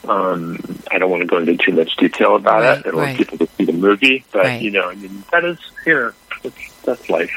Um, 0.07 0.57
I 0.89 0.97
don't 0.97 1.11
want 1.11 1.21
to 1.21 1.27
go 1.27 1.37
into 1.37 1.57
too 1.57 1.73
much 1.73 1.95
detail 1.97 2.35
about 2.35 2.61
Right, 2.61 2.77
it. 2.77 2.87
I 2.87 2.89
don't 2.89 2.95
want 2.95 3.07
right. 3.09 3.17
people 3.17 3.37
to 3.39 3.47
see 3.57 3.65
the 3.65 3.73
movie, 3.73 4.23
but 4.31 4.45
Right. 4.45 4.61
you 4.61 4.71
know, 4.71 4.89
I 4.89 4.95
mean, 4.95 5.23
that 5.31 5.43
is, 5.45 5.59
you 5.85 5.93
know, 5.93 6.11
that's, 6.41 6.71
that's 6.83 7.09
life. 7.09 7.31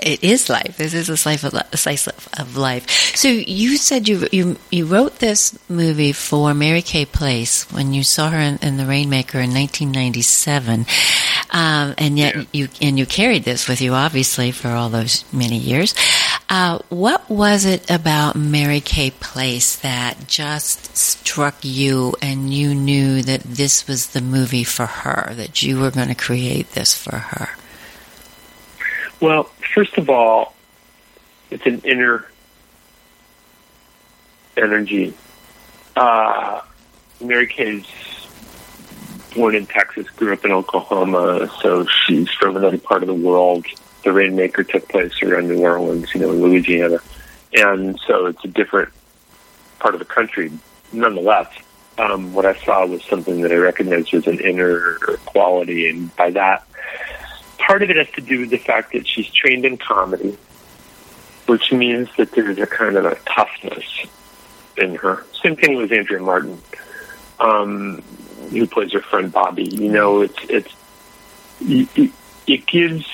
It 0.00 0.22
is 0.22 0.48
life. 0.48 0.76
This 0.76 0.94
is 0.94 1.08
a 1.08 1.16
slice 1.16 1.42
of, 1.44 1.54
a 1.54 1.76
slice 1.76 2.06
of 2.06 2.56
life. 2.56 2.88
So 3.16 3.28
you 3.28 3.76
said 3.76 4.06
you 4.06 4.28
you 4.30 4.56
you 4.70 4.86
wrote 4.86 5.18
this 5.18 5.58
movie 5.68 6.12
for 6.12 6.54
Mary 6.54 6.82
Kay 6.82 7.06
Place 7.06 7.70
when 7.72 7.92
you 7.92 8.04
saw 8.04 8.30
her 8.30 8.38
in, 8.38 8.58
in 8.62 8.76
The 8.76 8.86
Rainmaker 8.86 9.38
in 9.40 9.50
1997, 9.52 10.86
um, 11.50 11.94
and 11.98 12.18
yet 12.18 12.34
Yeah. 12.36 12.42
you 12.52 12.68
and 12.80 12.98
you 12.98 13.06
carried 13.06 13.44
this 13.44 13.68
with 13.68 13.80
you 13.80 13.94
obviously 13.94 14.50
for 14.50 14.68
all 14.68 14.88
those 14.88 15.24
many 15.32 15.58
years. 15.58 15.94
Uh, 16.48 16.78
what 16.90 17.28
was 17.30 17.64
it 17.64 17.90
about 17.90 18.36
Mary 18.36 18.80
Kay 18.80 19.10
Place 19.10 19.76
that 19.76 20.26
just 20.26 20.96
struck 20.96 21.56
you, 21.62 22.14
and 22.20 22.52
you 22.52 22.74
knew 22.74 23.22
that 23.22 23.42
this 23.42 23.88
was 23.88 24.08
the 24.08 24.20
movie 24.20 24.64
for 24.64 24.86
her, 24.86 25.32
that 25.34 25.62
you 25.62 25.80
were 25.80 25.90
going 25.90 26.08
to 26.08 26.14
create 26.14 26.70
this 26.72 26.94
for 26.94 27.16
her? 27.16 27.48
Well, 29.20 29.44
first 29.74 29.96
of 29.96 30.10
all, 30.10 30.54
it's 31.50 31.64
an 31.66 31.80
inner 31.84 32.26
energy. 34.56 35.14
Uh, 35.96 36.60
Mary 37.20 37.46
Kay's 37.46 37.86
born 39.34 39.54
in 39.54 39.66
Texas, 39.66 40.08
grew 40.10 40.32
up 40.32 40.44
in 40.44 40.52
Oklahoma, 40.52 41.50
so 41.60 41.86
she's 41.86 42.30
from 42.30 42.56
another 42.56 42.78
part 42.78 43.02
of 43.02 43.08
the 43.08 43.14
world. 43.14 43.66
The 44.04 44.12
Rainmaker 44.12 44.64
took 44.64 44.88
place 44.88 45.22
around 45.22 45.48
New 45.48 45.62
Orleans, 45.62 46.14
you 46.14 46.20
know, 46.20 46.30
in 46.30 46.40
Louisiana. 46.40 46.98
And 47.52 47.98
so 48.06 48.26
it's 48.26 48.44
a 48.44 48.48
different 48.48 48.90
part 49.78 49.94
of 49.94 49.98
the 49.98 50.04
country. 50.06 50.52
Nonetheless, 50.92 51.52
um, 51.98 52.32
what 52.32 52.46
I 52.46 52.54
saw 52.54 52.86
was 52.86 53.02
something 53.04 53.40
that 53.42 53.52
I 53.52 53.56
recognized 53.56 54.14
as 54.14 54.26
an 54.26 54.40
inner 54.40 54.96
quality, 55.26 55.88
and 55.88 56.14
by 56.16 56.30
that, 56.30 56.66
part 57.58 57.82
of 57.82 57.90
it 57.90 57.96
has 57.96 58.10
to 58.10 58.20
do 58.20 58.40
with 58.40 58.50
the 58.50 58.58
fact 58.58 58.92
that 58.92 59.06
she's 59.06 59.30
trained 59.30 59.64
in 59.64 59.76
comedy, 59.76 60.36
which 61.46 61.72
means 61.72 62.08
that 62.16 62.32
there's 62.32 62.58
a 62.58 62.66
kind 62.66 62.96
of 62.96 63.04
a 63.04 63.16
toughness 63.26 64.06
in 64.76 64.96
her. 64.96 65.24
Same 65.42 65.56
thing 65.56 65.76
with 65.76 65.92
Andrea 65.92 66.20
Martin, 66.20 66.60
um, 67.38 68.02
who 68.56 68.66
plays 68.66 68.92
her 68.92 69.00
friend 69.00 69.32
Bobby. 69.32 69.64
You 69.64 69.90
know, 69.90 70.22
it's 70.22 70.38
it's 70.48 70.74
it, 71.60 72.12
it 72.46 72.66
gives 72.66 73.06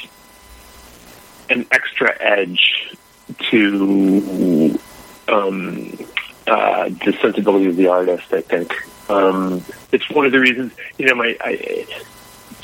an 1.49 1.66
extra 1.70 2.16
edge 2.20 2.97
to 3.50 4.78
um, 5.28 5.92
uh, 6.47 6.88
the 6.88 7.16
sensibility 7.20 7.66
of 7.66 7.76
the 7.76 7.88
artist. 7.88 8.32
I 8.32 8.40
think 8.40 8.75
um, 9.11 9.62
it's 9.92 10.09
one 10.11 10.26
of 10.26 10.32
the 10.32 10.40
reasons. 10.40 10.73
You 10.99 11.06
know, 11.06 11.14
my 11.14 11.37
I, 11.40 11.87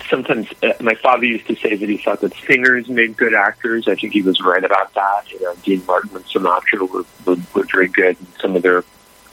sometimes 0.08 0.48
uh, 0.62 0.72
my 0.80 0.94
father 0.94 1.24
used 1.24 1.46
to 1.48 1.56
say 1.56 1.76
that 1.76 1.88
he 1.88 1.98
thought 1.98 2.20
that 2.20 2.34
singers 2.46 2.88
made 2.88 3.16
good 3.16 3.34
actors. 3.34 3.88
I 3.88 3.94
think 3.94 4.12
he 4.12 4.22
was 4.22 4.40
right 4.40 4.64
about 4.64 4.94
that. 4.94 5.30
You 5.30 5.40
know, 5.42 5.54
Dean 5.62 5.84
Martin 5.86 6.16
and 6.16 6.24
Sinatra 6.24 6.88
were, 6.88 7.04
were, 7.24 7.40
were 7.54 7.66
very 7.70 7.88
good 7.88 8.16
in 8.18 8.26
some 8.40 8.56
of 8.56 8.62
their 8.62 8.84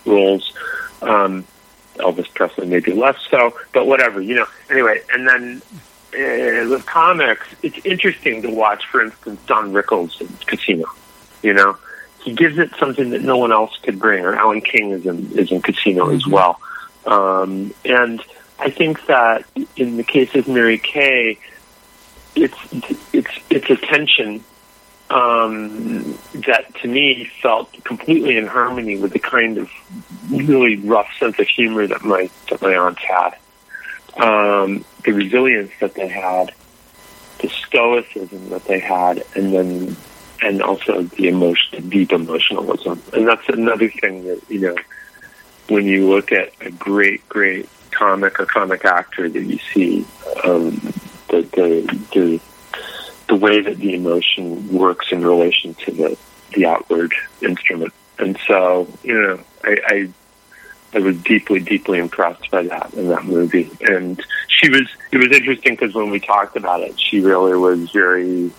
roles. 0.05 0.53
Um, 1.01 1.45
Elvis 2.03 2.31
Presley 2.33 2.67
maybe 2.67 2.93
less 2.93 3.17
so, 3.29 3.57
but 3.73 3.87
whatever, 3.87 4.21
you 4.21 4.35
know. 4.35 4.45
Anyway, 4.69 5.01
and 5.13 5.27
then 5.27 5.61
uh, 6.13 6.69
with 6.69 6.85
comics, 6.85 7.47
it's 7.63 7.83
interesting 7.85 8.41
to 8.43 8.49
watch, 8.49 8.85
for 8.87 9.01
instance, 9.01 9.39
Don 9.47 9.73
Rickles 9.73 10.19
in 10.21 10.27
Casino. 10.45 10.85
You 11.41 11.53
know, 11.53 11.77
he 12.23 12.33
gives 12.33 12.57
it 12.57 12.71
something 12.79 13.09
that 13.11 13.21
no 13.21 13.37
one 13.37 13.51
else 13.51 13.77
could 13.81 13.99
bring, 13.99 14.23
or 14.23 14.35
Alan 14.35 14.61
King 14.61 14.91
is 14.91 15.05
in, 15.05 15.37
is 15.37 15.51
in 15.51 15.61
Casino 15.61 16.09
as 16.09 16.25
well. 16.27 16.59
Um, 17.05 17.73
and 17.83 18.21
I 18.59 18.69
think 18.69 19.05
that 19.07 19.45
in 19.75 19.97
the 19.97 20.03
case 20.03 20.35
of 20.35 20.47
Mary 20.47 20.77
Kay, 20.77 21.37
it's 22.35 22.57
it's 23.13 23.31
it's 23.49 23.69
a 23.69 23.75
tension 23.75 24.43
um, 25.09 26.17
that 26.33 26.73
to 26.81 26.87
me 26.87 27.29
felt 27.41 27.71
completely 27.83 28.37
in 28.37 28.47
harmony 28.47 28.97
with 28.97 29.13
the 29.13 29.19
kind 29.19 29.57
of 29.57 29.69
really 30.29 30.77
rough 30.77 31.07
sense 31.19 31.37
of 31.39 31.47
humor 31.47 31.85
that 31.87 32.03
my 32.03 32.29
that 32.49 32.61
my 32.61 32.75
aunts 32.75 33.01
had, 33.03 33.35
um, 34.17 34.83
the 35.03 35.11
resilience 35.11 35.71
that 35.79 35.93
they 35.95 36.07
had, 36.07 36.53
the 37.39 37.49
stoicism 37.49 38.49
that 38.49 38.65
they 38.65 38.79
had, 38.79 39.23
and 39.35 39.53
then 39.53 39.95
and 40.41 40.61
also 40.61 41.03
the 41.03 41.27
emotion, 41.27 41.69
the 41.71 41.89
deep 41.89 42.11
emotionalism, 42.11 43.01
and 43.13 43.27
that's 43.27 43.47
another 43.49 43.89
thing 43.89 44.25
that 44.25 44.41
you 44.49 44.59
know 44.59 44.75
when 45.69 45.85
you 45.85 46.09
look 46.09 46.31
at 46.31 46.51
a 46.61 46.71
great, 46.71 47.27
great 47.29 47.69
comic 47.91 48.39
or 48.39 48.45
comic 48.45 48.85
actor 48.85 49.29
that 49.29 49.43
you 49.43 49.57
see 49.73 50.05
um, 50.43 50.75
the, 51.29 51.41
the 51.53 52.05
the 52.13 52.41
the 53.33 53.39
way 53.39 53.61
that 53.61 53.77
the 53.77 53.95
emotion 53.95 54.71
works 54.71 55.11
in 55.11 55.25
relation 55.25 55.73
to 55.73 55.91
the 55.91 56.17
the 56.53 56.67
outward 56.67 57.11
instrument, 57.41 57.91
and 58.19 58.37
so 58.47 58.87
you 59.03 59.19
know 59.19 59.39
I. 59.63 59.77
I 59.87 60.09
I 60.95 60.99
was 60.99 61.17
deeply, 61.23 61.59
deeply 61.59 61.97
impressed 61.97 62.51
by 62.51 62.61
that 62.67 62.93
in 62.93 63.07
that 63.07 63.25
movie, 63.25 63.71
and 63.81 64.23
she 64.47 64.69
was. 64.69 64.87
It 65.11 65.17
was 65.17 65.31
interesting 65.31 65.73
because 65.73 65.95
when 65.95 66.11
we 66.11 66.19
talked 66.19 66.55
about 66.55 66.81
it, 66.81 66.99
she 66.99 67.19
really 67.19 67.57
was 67.57 67.89
very. 67.89 68.51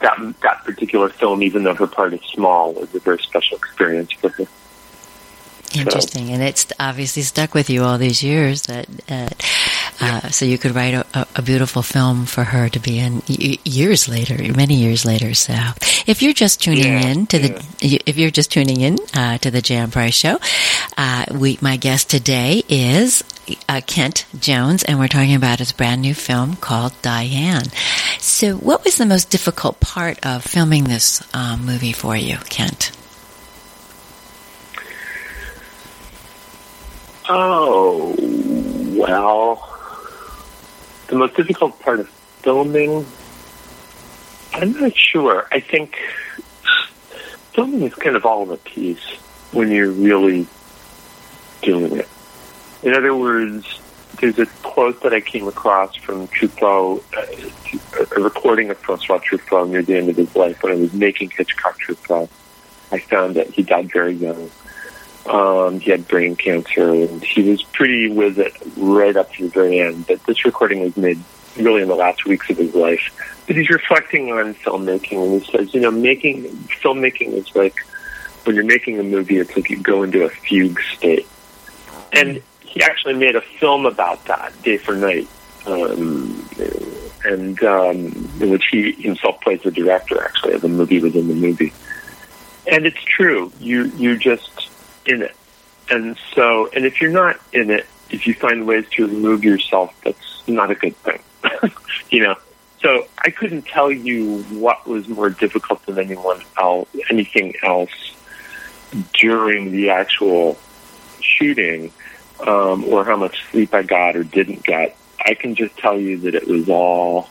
That 0.00 0.16
that 0.42 0.62
particular 0.64 1.08
film, 1.08 1.42
even 1.42 1.64
though 1.64 1.74
her 1.74 1.88
part 1.88 2.14
is 2.14 2.20
small, 2.32 2.72
was 2.74 2.94
a 2.94 3.00
very 3.00 3.18
special 3.18 3.56
experience 3.56 4.12
for 4.12 4.28
her. 4.28 4.46
Interesting, 5.74 6.30
and 6.30 6.40
it's 6.40 6.68
obviously 6.78 7.22
stuck 7.22 7.52
with 7.52 7.68
you 7.68 7.82
all 7.82 7.98
these 7.98 8.22
years. 8.22 8.62
That 8.66 8.86
uh, 9.08 9.30
uh, 10.00 10.28
so 10.30 10.44
you 10.44 10.58
could 10.58 10.74
write 10.74 10.94
a, 10.94 11.06
a, 11.14 11.26
a 11.36 11.42
beautiful 11.42 11.82
film 11.82 12.26
for 12.26 12.44
her 12.44 12.68
to 12.68 12.78
be 12.80 12.98
in 12.98 13.22
years 13.28 14.08
later, 14.08 14.36
many 14.54 14.74
years 14.74 15.04
later. 15.04 15.34
So, 15.34 15.54
if 16.06 16.20
you're 16.22 16.32
just 16.32 16.62
tuning 16.62 16.84
Yeah, 16.84 17.06
in 17.08 17.26
to 17.26 17.38
the, 17.38 17.64
if 17.80 18.16
you're 18.16 18.30
just 18.30 18.50
tuning 18.52 18.80
in 18.80 18.98
uh, 19.14 19.38
to 19.38 19.50
the 19.50 19.62
Jan 19.62 19.90
Price 19.90 20.14
Show, 20.14 20.38
uh, 20.98 21.26
we 21.32 21.58
my 21.60 21.76
guest 21.76 22.10
today 22.10 22.62
is 22.68 23.22
uh, 23.68 23.80
Kent 23.86 24.26
Jones, 24.38 24.82
and 24.82 24.98
we're 24.98 25.08
talking 25.08 25.34
about 25.34 25.58
his 25.60 25.72
brand 25.72 26.02
new 26.02 26.14
film 26.14 26.56
called 26.56 26.92
Diane. 27.02 27.66
So, 28.18 28.56
what 28.56 28.84
was 28.84 28.96
the 28.98 29.06
most 29.06 29.30
difficult 29.30 29.80
part 29.80 30.18
of 30.26 30.42
filming 30.42 30.84
this 30.84 31.22
um, 31.34 31.64
movie 31.64 31.92
for 31.92 32.16
you, 32.16 32.38
Kent? 32.48 32.90
Oh, 37.28 38.14
well, 38.96 39.73
the 41.08 41.16
most 41.16 41.34
difficult 41.36 41.78
part 41.80 42.00
of 42.00 42.08
filming 42.08 43.04
I'm 44.54 44.72
not 44.80 44.96
sure. 44.96 45.48
I 45.50 45.58
think 45.58 45.96
filming 47.54 47.82
is 47.82 47.94
kind 47.94 48.14
of 48.14 48.24
all 48.24 48.44
of 48.44 48.50
a 48.50 48.56
piece 48.56 49.04
when 49.50 49.72
you're 49.72 49.90
really 49.90 50.46
doing 51.60 51.96
it. 51.96 52.08
In 52.84 52.94
other 52.94 53.16
words, 53.16 53.80
there's 54.20 54.38
a 54.38 54.46
quote 54.62 55.02
that 55.02 55.12
I 55.12 55.20
came 55.20 55.48
across 55.48 55.96
from 55.96 56.28
Truffaut, 56.28 57.02
uh, 57.16 58.16
a 58.16 58.20
recording 58.22 58.70
of 58.70 58.78
Francois 58.78 59.18
Truffaut 59.18 59.68
near 59.68 59.82
the 59.82 59.96
end 59.96 60.08
of 60.08 60.16
his 60.16 60.34
life 60.36 60.62
when 60.62 60.72
I 60.72 60.76
was 60.76 60.92
making 60.92 61.30
Hitchcock 61.30 61.80
Truffaut. 61.80 62.28
I 62.92 63.00
found 63.00 63.34
that 63.34 63.48
he 63.48 63.64
died 63.64 63.90
very 63.92 64.14
young. 64.14 64.52
Um, 65.26 65.80
he 65.80 65.90
had 65.90 66.06
brain 66.06 66.36
cancer, 66.36 66.90
and 66.90 67.22
he 67.22 67.50
was 67.50 67.62
pretty 67.62 68.08
with 68.08 68.38
it 68.38 68.54
right 68.76 69.16
up 69.16 69.32
to 69.34 69.44
the 69.44 69.48
very 69.48 69.80
end. 69.80 70.06
But 70.06 70.22
this 70.24 70.44
recording 70.44 70.80
was 70.80 70.96
made 70.96 71.18
really 71.56 71.82
in 71.82 71.88
the 71.88 71.94
last 71.94 72.26
weeks 72.26 72.50
of 72.50 72.58
his 72.58 72.74
life. 72.74 73.42
But 73.46 73.56
he's 73.56 73.70
reflecting 73.70 74.32
on 74.32 74.54
filmmaking, 74.54 75.22
and 75.22 75.42
he 75.42 75.50
says, 75.50 75.74
you 75.74 75.80
know, 75.80 75.90
making 75.90 76.44
filmmaking 76.82 77.32
is 77.32 77.54
like 77.54 77.76
when 78.44 78.54
you're 78.54 78.64
making 78.64 78.98
a 79.00 79.02
movie, 79.02 79.38
it's 79.38 79.54
like 79.56 79.70
you 79.70 79.78
go 79.78 80.02
into 80.02 80.24
a 80.24 80.28
fugue 80.28 80.80
state. 80.96 81.26
And 82.12 82.42
he 82.60 82.82
actually 82.82 83.14
made 83.14 83.36
a 83.36 83.40
film 83.40 83.86
about 83.86 84.24
that, 84.26 84.52
Day 84.62 84.76
for 84.76 84.94
Night, 84.94 85.28
um, 85.66 86.48
and 87.24 87.62
um, 87.62 87.96
in 88.40 88.50
which 88.50 88.66
he 88.70 88.92
himself 88.92 89.40
plays 89.40 89.62
the 89.62 89.70
director, 89.70 90.22
actually, 90.22 90.54
of 90.54 90.60
the 90.60 90.68
movie 90.68 91.00
within 91.00 91.28
the 91.28 91.34
movie. 91.34 91.72
And 92.66 92.86
it's 92.86 93.02
true. 93.02 93.52
You 93.58 93.84
you're 93.96 94.16
just 94.16 94.70
in 95.06 95.22
it, 95.22 95.34
and 95.90 96.18
so 96.34 96.68
and 96.74 96.84
if 96.84 97.00
you're 97.00 97.12
not 97.12 97.38
in 97.52 97.70
it, 97.70 97.86
if 98.10 98.26
you 98.26 98.34
find 98.34 98.66
ways 98.66 98.86
to 98.92 99.06
remove 99.06 99.44
yourself, 99.44 99.94
that's 100.02 100.46
not 100.48 100.70
a 100.70 100.74
good 100.74 100.96
thing. 100.98 101.20
you 102.10 102.22
know. 102.22 102.36
So 102.80 103.06
I 103.16 103.30
couldn't 103.30 103.62
tell 103.62 103.90
you 103.90 104.42
what 104.42 104.86
was 104.86 105.08
more 105.08 105.30
difficult 105.30 105.86
than 105.86 105.98
anyone 105.98 106.42
else, 106.60 106.86
anything 107.08 107.54
else 107.62 107.90
during 109.14 109.72
the 109.72 109.88
actual 109.88 110.58
shooting, 111.20 111.92
um, 112.46 112.84
or 112.84 113.04
how 113.04 113.16
much 113.16 113.42
sleep 113.50 113.72
I 113.72 113.84
got 113.84 114.16
or 114.16 114.24
didn't 114.24 114.64
get. 114.64 114.96
I 115.18 115.32
can 115.32 115.54
just 115.54 115.76
tell 115.78 115.98
you 115.98 116.18
that 116.18 116.34
it 116.34 116.46
was 116.46 116.68
all 116.68 117.30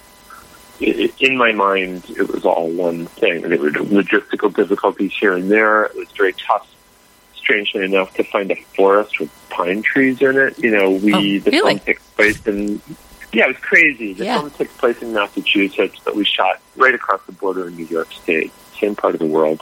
in 0.80 1.38
my 1.38 1.52
mind. 1.52 2.06
It 2.10 2.32
was 2.32 2.46
all 2.46 2.70
one 2.70 3.06
thing. 3.06 3.44
And 3.44 3.52
there 3.52 3.60
were 3.60 3.72
logistical 3.72 4.54
difficulties 4.54 5.14
here 5.14 5.34
and 5.34 5.50
there. 5.50 5.86
It 5.86 5.96
was 5.96 6.10
very 6.12 6.34
tough 6.34 6.68
strangely 7.44 7.84
enough, 7.86 8.14
to 8.16 8.24
find 8.24 8.50
a 8.52 8.56
forest 8.56 9.20
with 9.20 9.30
pine 9.50 9.82
trees 9.84 10.22
in 10.22 10.38
it. 10.38 10.58
You 10.58 10.72
know, 10.72 10.92
we 10.92 11.14
oh, 11.14 11.40
the 11.44 11.52
really? 11.52 11.78
film 11.78 11.80
takes 11.80 12.04
place 12.16 12.48
in 12.48 12.82
yeah, 13.34 13.46
it 13.46 13.48
was 13.48 13.58
crazy. 13.58 14.14
The 14.14 14.26
Yeah. 14.26 14.40
film 14.40 14.52
takes 14.52 14.74
place 14.78 15.02
in 15.02 15.12
Massachusetts, 15.14 16.00
but 16.06 16.16
we 16.16 16.24
shot 16.24 16.62
right 16.76 16.94
across 16.94 17.22
the 17.26 17.32
border 17.32 17.68
in 17.68 17.76
New 17.76 17.86
York 17.86 18.12
State, 18.12 18.52
same 18.80 18.96
part 18.96 19.16
of 19.16 19.20
the 19.20 19.26
world. 19.26 19.62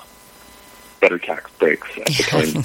Better 1.00 1.18
tax 1.18 1.50
breaks 1.58 1.88
at 1.98 2.06
the 2.08 2.24
time. 2.28 2.64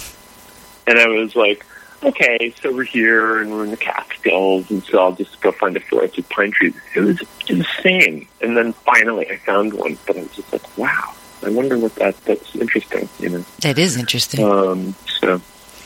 and 0.87 0.99
I 0.99 1.07
was 1.07 1.37
like, 1.37 1.65
okay, 2.03 2.53
so 2.61 2.75
we're 2.75 2.83
here 2.85 3.41
and 3.41 3.51
we're 3.53 3.65
in 3.65 3.71
the 3.71 3.77
Catskills, 3.77 4.69
and 4.71 4.83
so 4.85 4.99
I'll 4.99 5.13
just 5.13 5.41
go 5.41 5.53
find 5.53 5.77
a 5.77 5.81
forest 5.81 6.17
with 6.17 6.29
pine 6.29 6.51
trees. 6.51 6.75
It 6.97 7.01
was 7.01 7.21
insane. 7.49 8.27
And 8.43 8.57
then 8.57 8.73
finally 8.73 9.31
I 9.31 9.37
found 9.37 9.75
one, 9.75 9.97
but 10.09 10.17
I 10.17 10.23
was 10.23 10.33
just 10.35 10.53
like, 10.53 10.77
wow, 10.77 11.15
I 11.43 11.51
wonder 11.51 11.79
what 11.79 11.95
that, 11.97 12.17
that's 12.25 12.55
interesting, 12.57 13.09
you 13.21 13.29
know. 13.29 13.45
That 13.61 13.79
is 13.79 13.97
interesting. 13.97 14.45
Um, 14.45 14.95
so, 15.21 15.41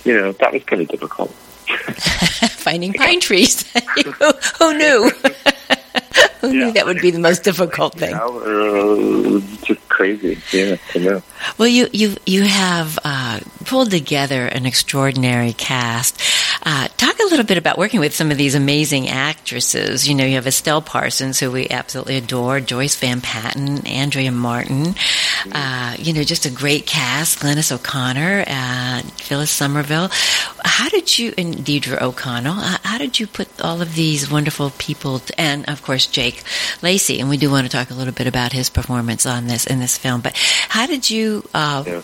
you 0.04 0.14
know, 0.14 0.32
that 0.32 0.52
was 0.52 0.64
kind 0.64 0.82
of 0.82 0.88
difficult. 0.88 1.30
Finding 2.50 2.92
pine 2.92 3.20
trees. 3.20 3.70
who, 4.04 4.32
who 4.58 4.78
knew? 4.78 5.10
who 6.40 6.52
knew 6.52 6.72
that 6.72 6.86
would 6.86 7.00
be 7.00 7.10
the 7.10 7.18
most 7.18 7.44
difficult 7.44 7.94
thing? 7.94 8.10
You 8.10 8.16
know, 8.16 9.36
uh, 9.36 9.40
just 9.64 9.88
crazy, 9.88 10.38
yeah, 10.52 10.76
to 10.92 10.98
know. 10.98 11.22
Well, 11.58 11.68
you 11.68 11.88
you 11.92 12.16
you 12.26 12.42
have 12.42 12.98
uh, 13.04 13.40
pulled 13.64 13.90
together 13.90 14.46
an 14.46 14.66
extraordinary 14.66 15.52
cast. 15.52 16.20
Uh, 16.62 16.88
talk 16.96 17.18
a 17.18 17.24
little 17.24 17.44
bit 17.44 17.58
about 17.58 17.78
working 17.78 18.00
with 18.00 18.14
some 18.14 18.30
of 18.30 18.36
these 18.36 18.54
amazing 18.54 19.08
actresses. 19.08 20.08
You 20.08 20.14
know, 20.14 20.24
you 20.24 20.34
have 20.34 20.46
Estelle 20.46 20.82
Parsons, 20.82 21.40
who 21.40 21.50
we 21.50 21.68
absolutely 21.68 22.16
adore, 22.16 22.60
Joyce 22.60 22.96
Van 22.96 23.20
Patten, 23.20 23.86
Andrea 23.86 24.32
Martin. 24.32 24.94
Uh, 25.52 25.94
you 25.98 26.12
know, 26.12 26.22
just 26.22 26.46
a 26.46 26.50
great 26.50 26.86
cast. 26.86 27.38
Glynnis 27.40 27.72
O'Connor, 27.72 28.44
uh, 28.46 29.02
Phyllis 29.16 29.50
Somerville. 29.50 30.08
How 30.64 30.88
did 30.88 31.18
you 31.18 31.32
and 31.38 31.64
Deirdre 31.64 31.98
O'Connell? 32.02 32.54
Uh, 32.58 32.78
how 32.82 32.98
did 32.98 33.18
you 33.20 33.26
put 33.26 33.48
all 33.60 33.80
of 33.80 33.94
these 33.94 34.30
wonderful 34.30 34.70
people, 34.78 35.20
t- 35.20 35.34
and 35.38 35.68
of 35.68 35.82
course 35.82 36.06
Jake 36.06 36.42
Lacy? 36.82 37.20
And 37.20 37.28
we 37.28 37.36
do 37.36 37.50
want 37.50 37.66
to 37.66 37.70
talk 37.76 37.90
a 37.90 37.94
little 37.94 38.12
bit 38.14 38.26
about 38.26 38.52
his 38.52 38.68
performance 38.70 39.26
on 39.26 39.46
this 39.46 39.66
in 39.66 39.78
this 39.80 39.96
film. 39.98 40.20
But 40.20 40.36
how 40.68 40.86
did 40.86 41.08
you 41.10 41.48
uh, 41.54 41.84
Yeah. 41.86 42.02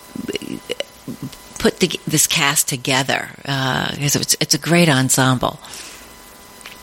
put 1.59 1.81
the, 1.81 1.99
this 2.07 2.27
cast 2.27 2.69
together? 2.69 3.29
Because 3.43 4.17
it's 4.17 4.37
it's 4.41 4.55
a 4.55 4.59
great 4.59 4.89
ensemble. 4.89 5.59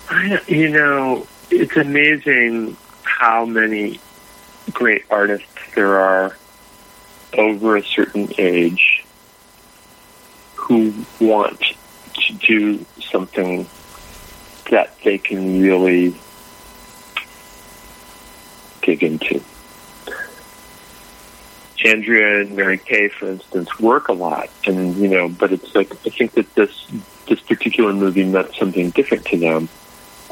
I, 0.10 0.40
you 0.48 0.70
know, 0.70 1.26
it's 1.50 1.76
amazing 1.76 2.78
how 3.04 3.46
many 3.46 4.00
great 4.72 5.06
artists 5.10 5.48
there 5.76 6.00
are 6.00 6.38
over 7.38 7.78
a 7.78 7.84
certain 7.84 8.30
age 8.38 9.04
who 10.56 10.94
want 11.20 11.60
to 12.14 12.34
do 12.34 12.86
something 13.02 13.68
that 14.70 14.96
they 15.04 15.18
can 15.18 15.62
really 15.62 16.16
dig 18.82 19.04
into. 19.04 19.42
Andrea 21.86 22.42
and 22.42 22.56
Mary 22.56 22.78
Kay, 22.78 23.10
for 23.10 23.32
instance, 23.32 23.78
work 23.80 24.08
a 24.08 24.14
lot, 24.14 24.50
and 24.66 24.96
you 24.96 25.10
know, 25.10 25.28
but 25.28 25.52
it's 25.52 25.76
like 25.76 25.92
I 25.92 26.10
think 26.10 26.32
that 26.34 26.54
this 26.56 26.88
this 27.28 27.42
particular 27.42 27.94
movie 27.94 28.24
meant 28.24 28.56
something 28.56 28.90
different 28.92 29.26
to 29.26 29.38
them. 29.38 29.70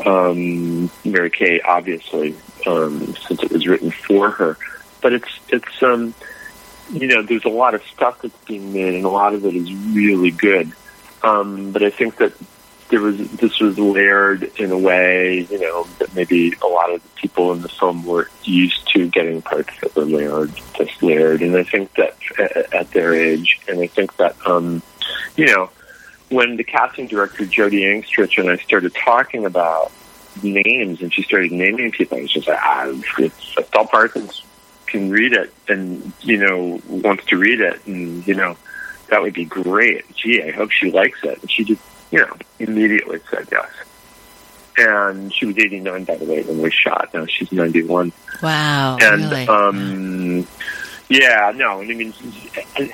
Um, 0.06 0.90
Mary 1.04 1.30
Kay, 1.30 1.60
obviously, 1.62 2.36
um, 2.68 3.16
since 3.28 3.44
it 3.44 3.52
was 3.52 3.68
written 3.68 3.92
for 3.92 4.32
her, 4.32 4.58
but 5.02 5.14
it's 5.14 5.40
it's 5.50 5.84
um, 5.84 6.14
you 6.92 7.08
know, 7.08 7.22
there's 7.22 7.46
a 7.46 7.50
lot 7.50 7.74
of 7.74 7.84
stuff 7.84 8.22
that's 8.22 8.38
being 8.46 8.74
made, 8.74 8.96
and 8.96 9.06
a 9.06 9.10
lot 9.10 9.34
of 9.34 9.46
it 9.46 9.56
is 9.56 9.74
really 9.74 10.32
good. 10.32 10.72
Um, 11.24 11.72
but 11.72 11.84
I 11.84 11.90
think 11.90 12.18
that 12.18 12.34
there 12.90 13.02
was 13.02 13.18
this 13.32 13.60
was 13.60 13.80
layered 13.80 14.44
in 14.60 14.72
a 14.72 14.78
way, 14.78 15.48
you 15.50 15.60
know, 15.60 15.88
that 16.00 16.14
maybe 16.14 16.54
a 16.62 16.68
lot 16.68 16.92
of 16.92 17.02
the 17.02 17.10
people 17.16 17.54
in 17.54 17.62
the 17.62 17.70
film 17.70 18.06
were 18.06 18.30
used 18.44 18.88
to 18.94 19.08
getting 19.08 19.42
parts 19.42 19.70
that 19.82 19.96
were 19.96 20.04
layered, 20.04 20.54
just 20.78 21.02
layered. 21.02 21.42
And 21.42 21.56
I 21.56 21.64
think 21.64 21.94
that 21.96 22.18
at, 22.38 22.74
at 22.74 22.92
their 22.92 23.14
age, 23.14 23.62
and 23.68 23.80
I 23.80 23.88
think 23.88 24.18
that, 24.18 24.36
um, 24.46 24.82
you 25.38 25.46
know, 25.46 25.70
when 26.30 26.58
the 26.58 26.64
casting 26.66 27.08
director 27.08 27.46
Jodi 27.46 27.82
Angstreich 27.84 28.38
and 28.38 28.50
I 28.50 28.58
started 28.58 28.94
talking 28.94 29.46
about 29.46 29.92
names, 30.42 31.02
and 31.02 31.14
she 31.14 31.24
started 31.24 31.52
naming 31.52 31.92
people, 31.92 32.18
I 32.18 32.22
was 32.22 32.32
just 32.32 32.48
like, 32.48 32.60
ah, 32.62 32.92
it's 33.18 33.58
Estelle 33.58 33.88
Parsons 33.88 34.44
can 34.88 35.10
read 35.10 35.34
it, 35.34 35.54
and 35.68 36.12
you 36.22 36.38
know, 36.38 36.82
wants 36.88 37.26
to 37.28 37.38
read 37.38 37.62
it, 37.62 37.86
and 37.86 38.26
you 38.28 38.36
know, 38.36 38.58
that 39.12 39.22
would 39.22 39.34
be 39.34 39.46
great. 39.46 40.04
Gee, 40.16 40.42
I 40.42 40.52
hope 40.52 40.72
she 40.72 40.90
likes 40.90 41.24
it. 41.24 41.40
And 41.42 41.52
she 41.52 41.64
just, 41.64 41.82
you 42.12 42.20
know, 42.20 42.36
immediately 42.60 43.20
said 43.30 43.48
yes. 43.52 43.70
And 44.78 45.34
she 45.34 45.46
was 45.46 45.58
89, 45.58 46.06
by 46.06 46.16
the 46.16 46.26
way, 46.26 46.42
when 46.44 46.62
we 46.62 46.72
shot. 46.72 47.14
Now 47.14 47.26
she's 47.26 47.52
91. 47.52 48.14
Wow, 48.42 48.98
and, 49.02 49.22
really? 49.22 49.48
um, 49.48 50.48
yeah, 51.12 51.52
no, 51.54 51.82
I 51.82 51.86
mean, 51.86 52.14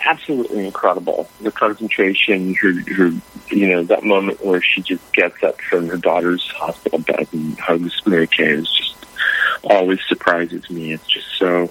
absolutely 0.05 0.65
incredible. 0.65 1.29
The 1.41 1.51
concentration, 1.51 2.55
her, 2.55 2.73
her, 2.95 3.11
you 3.49 3.67
know, 3.69 3.83
that 3.83 4.03
moment 4.03 4.43
where 4.43 4.59
she 4.61 4.81
just 4.81 5.13
gets 5.13 5.43
up 5.43 5.61
from 5.61 5.87
her 5.87 5.97
daughter's 5.97 6.45
hospital 6.49 6.97
bed 6.97 7.27
and 7.31 7.59
hugs 7.59 8.01
Mary 8.07 8.25
Kay 8.25 8.53
is 8.53 8.69
just 8.71 8.95
always 9.63 9.99
surprises 10.07 10.67
me. 10.71 10.93
It's 10.93 11.05
just 11.05 11.27
so 11.37 11.69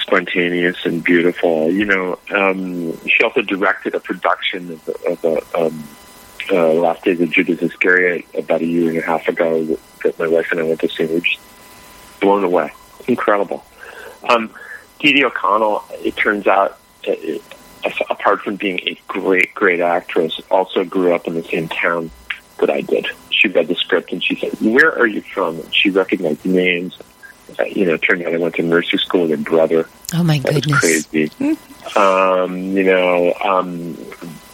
spontaneous 0.00 0.84
and 0.84 1.04
beautiful. 1.04 1.70
You 1.70 1.84
know, 1.84 2.18
um, 2.34 2.98
she 3.06 3.22
also 3.22 3.42
directed 3.42 3.94
a 3.94 4.00
production 4.00 4.72
of, 4.72 4.88
a- 4.88 5.10
of 5.12 5.24
a 5.24 5.58
um, 5.66 5.84
uh, 6.50 6.72
Last 6.72 7.04
Days 7.04 7.20
of 7.20 7.30
Judas 7.30 7.62
Iscariot 7.62 8.24
about 8.36 8.62
a 8.62 8.66
year 8.66 8.88
and 8.90 8.98
a 8.98 9.02
half 9.02 9.28
ago 9.28 9.64
that, 9.64 9.80
that 10.02 10.18
my 10.18 10.26
wife 10.26 10.48
and 10.50 10.58
I 10.58 10.64
went 10.64 10.80
to 10.80 10.88
see. 10.88 11.06
We 11.06 11.14
were 11.14 11.20
just 11.20 11.38
blown 12.20 12.42
away. 12.42 12.72
Incredible. 13.06 13.64
Um, 14.28 14.50
Dee 15.04 15.12
Dee 15.12 15.24
O'Connell, 15.26 15.84
it 16.02 16.16
turns 16.16 16.46
out, 16.46 16.78
uh, 17.06 17.12
it, 17.12 17.42
apart 18.08 18.40
from 18.40 18.56
being 18.56 18.80
a 18.88 18.98
great, 19.06 19.54
great 19.54 19.80
actress, 19.80 20.40
also 20.50 20.82
grew 20.82 21.14
up 21.14 21.26
in 21.26 21.34
the 21.34 21.42
same 21.42 21.68
town 21.68 22.10
that 22.58 22.70
I 22.70 22.80
did. 22.80 23.06
She 23.28 23.48
read 23.48 23.68
the 23.68 23.74
script 23.74 24.12
and 24.12 24.24
she 24.24 24.34
said, 24.36 24.52
"Where 24.62 24.90
are 24.98 25.06
you 25.06 25.20
from?" 25.20 25.60
And 25.60 25.74
she 25.74 25.90
recognized 25.90 26.46
names. 26.46 26.98
Uh, 27.58 27.64
you 27.64 27.84
know, 27.84 27.94
it 27.94 27.98
turned 28.02 28.22
out 28.22 28.32
I 28.32 28.38
went 28.38 28.54
to 28.54 28.62
nursery 28.62 28.98
school 28.98 29.22
with 29.28 29.32
her 29.32 29.36
brother. 29.36 29.86
oh 30.14 30.22
my 30.24 30.38
That 30.38 30.54
was 30.54 30.64
goodness! 30.64 30.80
crazy. 30.80 31.30
um, 31.96 32.56
you 32.74 32.84
know, 32.84 33.34
um, 33.44 33.98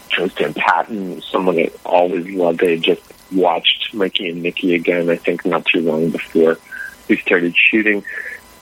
Joyce 0.08 0.32
Van 0.32 0.52
Patten, 0.54 1.22
someone 1.22 1.54
that 1.56 1.72
always 1.86 2.26
loved. 2.34 2.64
I 2.64 2.76
just 2.76 3.02
watched 3.30 3.94
Mikey 3.94 4.30
and 4.30 4.42
Nicky 4.42 4.74
again. 4.74 5.08
I 5.10 5.14
think 5.16 5.46
not 5.46 5.64
too 5.66 5.82
long 5.82 6.10
before 6.10 6.58
we 7.06 7.18
started 7.18 7.56
shooting. 7.56 8.02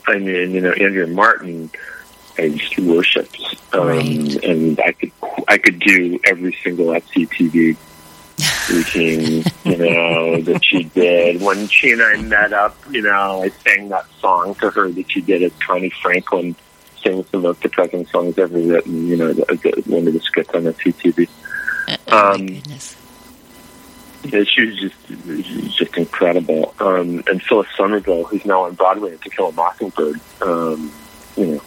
I 0.08 0.18
mean, 0.18 0.52
you 0.52 0.60
know, 0.60 0.72
Andrea 0.72 1.06
Martin, 1.06 1.70
I 2.38 2.48
just 2.48 2.78
worshipped, 2.78 3.38
um, 3.72 3.86
Right. 3.88 4.44
and 4.44 4.80
I 4.80 4.92
could 4.92 5.12
I 5.48 5.58
could 5.58 5.78
do 5.80 6.18
every 6.24 6.56
single 6.62 6.86
SCTV 6.86 7.76
routine, 8.70 9.44
you 9.64 9.76
know, 9.76 10.40
that 10.42 10.64
she 10.64 10.84
did. 10.84 11.40
When 11.42 11.68
she 11.68 11.92
and 11.92 12.02
I 12.02 12.16
met 12.22 12.52
up, 12.52 12.76
you 12.90 13.02
know, 13.02 13.42
I 13.42 13.48
sang 13.50 13.88
that 13.90 14.06
song 14.20 14.54
to 14.56 14.70
her 14.70 14.88
that 14.90 15.10
she 15.10 15.20
did 15.20 15.42
as 15.42 15.52
Connie 15.60 15.90
Franklin 16.02 16.54
sang 17.02 17.24
some 17.30 17.44
of 17.44 17.60
the 17.60 17.70
most 17.88 18.10
songs 18.10 18.38
ever 18.38 18.58
written. 18.58 19.08
You 19.08 19.16
know, 19.16 19.32
the, 19.32 19.44
the, 19.46 19.82
one 19.90 20.06
of 20.06 20.12
the 20.14 20.20
skits 20.20 20.50
on 20.54 20.62
SCTV. 20.62 21.28
Oh, 22.08 22.34
Um, 22.34 22.46
my 22.46 22.52
goodness. 22.52 22.96
Yeah, 24.24 24.42
she 24.44 24.66
was 24.66 24.80
just 24.80 25.76
just 25.76 25.96
incredible. 25.96 26.74
Um, 26.80 27.22
and 27.28 27.42
Phyllis 27.42 27.68
Somerville, 27.76 28.24
who's 28.24 28.44
now 28.44 28.64
on 28.64 28.74
Broadway 28.74 29.12
in 29.12 29.18
To 29.18 29.30
Kill 29.30 29.48
a 29.48 29.52
Mockingbird. 29.52 30.20
Um, 30.42 30.92
you 31.36 31.46
know, 31.46 31.62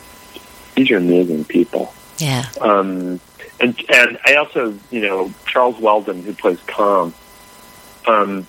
these 0.76 0.92
are 0.92 0.98
amazing 0.98 1.46
people. 1.46 1.94
Yeah. 2.18 2.46
Um, 2.60 3.20
and 3.60 3.80
and 3.90 4.20
I 4.26 4.36
also, 4.36 4.78
you 4.90 5.02
know, 5.02 5.34
Charles 5.46 5.80
Weldon, 5.80 6.24
who 6.24 6.34
plays 6.34 6.60
Tom, 6.68 7.14
um, 8.08 8.48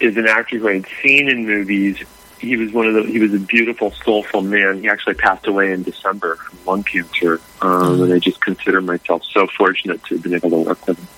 is 0.00 0.16
an 0.16 0.26
actor 0.26 0.58
who 0.58 0.68
I'd 0.68 0.86
seen 1.02 1.28
in 1.28 1.46
movies. 1.46 2.02
He 2.38 2.56
was 2.56 2.72
one 2.72 2.86
of 2.86 2.94
the. 2.94 3.02
He 3.02 3.18
was 3.18 3.34
a 3.34 3.38
beautiful, 3.38 3.92
soulful 4.04 4.42
man. 4.42 4.80
He 4.80 4.88
actually 4.88 5.14
passed 5.14 5.46
away 5.46 5.72
in 5.72 5.82
December 5.82 6.36
from 6.36 6.58
lung 6.64 6.84
cancer, 6.84 7.40
um, 7.60 8.02
and 8.02 8.12
I 8.12 8.18
just 8.18 8.40
consider 8.40 8.80
myself 8.80 9.22
so 9.30 9.46
fortunate 9.46 10.02
to 10.04 10.14
have 10.14 10.22
been 10.22 10.34
able 10.34 10.50
to 10.50 10.58
work 10.58 10.86
with 10.86 10.98
him. 10.98 11.08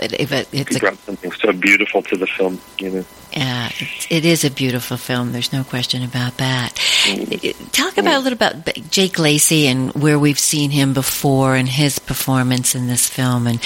But, 0.00 0.10
but 0.28 0.48
it's 0.52 0.70
He 0.70 0.76
a 0.76 0.80
brought 0.80 0.98
something 0.98 1.32
so 1.32 1.52
beautiful 1.52 2.02
to 2.02 2.16
the 2.16 2.26
film. 2.26 2.60
You 2.78 2.90
know. 2.90 3.04
Yeah, 3.32 3.68
it's, 3.78 4.06
it 4.10 4.24
is 4.24 4.44
a 4.44 4.50
beautiful 4.50 4.96
film. 4.96 5.32
There's 5.32 5.52
no 5.52 5.62
question 5.62 6.02
about 6.02 6.38
that. 6.38 6.74
Mm. 7.04 7.44
Eh, 7.44 7.52
talk 7.72 7.98
about 7.98 8.16
a 8.16 8.18
little 8.20 8.36
about 8.36 8.68
Jake 8.90 9.18
Lacy 9.18 9.66
and 9.66 9.92
where 9.92 10.18
we've 10.18 10.38
seen 10.38 10.70
him 10.70 10.94
before 10.94 11.54
and 11.54 11.68
his 11.68 11.98
performance 11.98 12.74
in 12.74 12.86
this 12.86 13.08
film, 13.08 13.46
and 13.46 13.60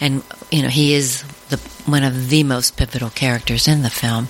and 0.00 0.22
you 0.50 0.62
know 0.62 0.68
he 0.68 0.94
is 0.94 1.22
the 1.50 1.58
one 1.90 2.02
of 2.02 2.30
the 2.30 2.42
most 2.42 2.76
pivotal 2.76 3.10
characters 3.10 3.68
in 3.68 3.82
the 3.82 3.90
film. 3.90 4.28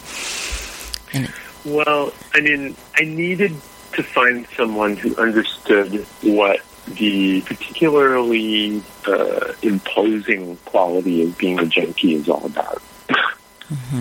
And 1.13 1.33
Well, 1.65 2.13
I 2.35 2.41
mean, 2.41 2.77
I 2.97 3.05
needed 3.05 3.53
to 3.93 4.03
find 4.03 4.47
someone 4.57 4.97
who 4.97 5.17
understood 5.17 6.05
what 6.23 6.61
the 6.87 7.41
particularly 7.43 8.83
uh, 9.07 9.53
imposing 9.63 10.57
quality 10.65 11.25
of 11.25 11.39
being 11.39 11.59
a 11.59 11.67
junkie 11.67 12.15
is 12.15 12.29
all 12.29 12.45
about. 12.45 12.83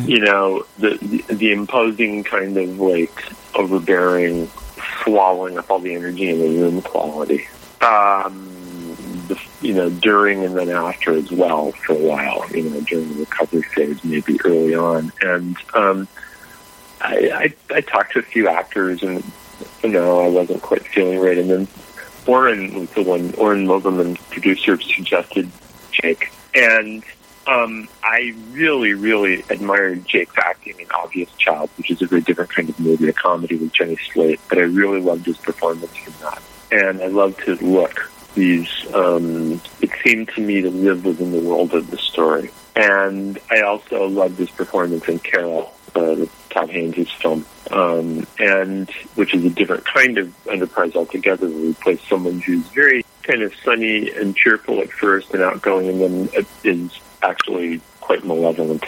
You 0.05 0.19
know, 0.19 0.65
the, 0.77 0.97
the 1.01 1.33
the 1.33 1.51
imposing 1.53 2.23
kind 2.23 2.57
of 2.57 2.79
like 2.79 3.23
overbearing, 3.55 4.51
swallowing 5.03 5.57
up 5.57 5.71
all 5.71 5.79
the 5.79 5.95
energy 5.95 6.29
in 6.29 6.39
the 6.39 6.61
room 6.61 6.81
quality. 6.81 7.47
Um, 7.81 8.49
the, 9.27 9.41
you 9.61 9.73
know, 9.73 9.89
during 9.89 10.43
and 10.43 10.57
then 10.57 10.69
after 10.69 11.13
as 11.13 11.31
well 11.31 11.71
for 11.71 11.93
a 11.93 11.97
while. 11.97 12.45
You 12.51 12.69
know, 12.69 12.81
during 12.81 13.09
the 13.13 13.19
recovery 13.21 13.61
phase, 13.61 14.03
maybe 14.03 14.37
early 14.43 14.75
on, 14.75 15.11
and 15.21 15.55
um, 15.73 16.07
I, 16.99 17.53
I 17.71 17.75
I 17.75 17.81
talked 17.81 18.13
to 18.13 18.19
a 18.19 18.23
few 18.23 18.49
actors, 18.49 19.01
and 19.01 19.23
you 19.81 19.89
know, 19.89 20.19
I 20.19 20.27
wasn't 20.27 20.61
quite 20.61 20.85
feeling 20.85 21.19
right. 21.19 21.37
And 21.37 21.49
then 21.49 21.67
Oren 22.25 22.73
was 22.73 22.89
the 22.91 23.03
one. 23.03 23.33
Oren 23.35 23.65
Moverman, 23.65 24.17
producer, 24.29 24.79
suggested 24.79 25.49
Jake, 25.91 26.31
and 26.55 27.03
um, 27.47 27.87
I 28.03 28.33
really, 28.51 28.93
really 28.93 29.43
admired 29.49 30.05
Jake's 30.05 30.37
acting 30.37 30.79
in 30.79 30.87
Obvious 30.91 31.31
Child, 31.33 31.69
which 31.77 31.91
is 31.91 32.01
a 32.01 32.07
very 32.07 32.21
different 32.21 32.51
kind 32.51 32.69
of 32.69 32.79
movie, 32.79 33.09
a 33.09 33.13
comedy 33.13 33.55
with 33.55 33.73
Jenny 33.73 33.97
Slate. 34.13 34.39
But 34.47 34.59
I 34.59 34.61
really 34.61 35.01
loved 35.01 35.25
his 35.25 35.37
performance 35.37 35.93
in 36.05 36.13
that, 36.21 36.41
and 36.71 37.01
I 37.01 37.07
loved 37.07 37.41
his 37.41 37.61
look. 37.61 38.09
These, 38.35 38.69
um, 38.93 39.61
it 39.81 39.91
seemed 40.03 40.29
to 40.29 40.41
me 40.41 40.61
to 40.61 40.69
live 40.71 41.05
within 41.05 41.31
the 41.31 41.41
world 41.41 41.73
of 41.73 41.91
the 41.91 41.97
story, 41.97 42.49
and 42.75 43.37
I 43.51 43.61
also 43.61 44.07
loved 44.07 44.39
his 44.39 44.49
performance 44.49 45.07
in 45.07 45.19
Carol, 45.19 45.73
uh, 45.95 46.25
Todd 46.49 46.69
Haynes' 46.69 47.11
film, 47.11 47.45
um, 47.71 48.25
and 48.39 48.89
which 49.15 49.33
is 49.33 49.45
a 49.45 49.49
different 49.49 49.85
kind 49.85 50.17
of 50.17 50.33
enterprise 50.47 50.95
altogether. 50.95 51.47
We 51.47 51.73
play 51.73 51.97
someone 52.09 52.39
who's 52.39 52.65
very 52.67 53.05
kind 53.23 53.41
of 53.41 53.53
sunny 53.63 54.11
and 54.11 54.35
cheerful 54.35 54.81
at 54.81 54.91
first 54.91 55.33
and 55.33 55.43
outgoing, 55.43 55.89
and 55.89 56.29
then 56.29 56.45
is 56.63 56.99
actually 57.21 57.81
quite 58.01 58.25
malevolent 58.25 58.83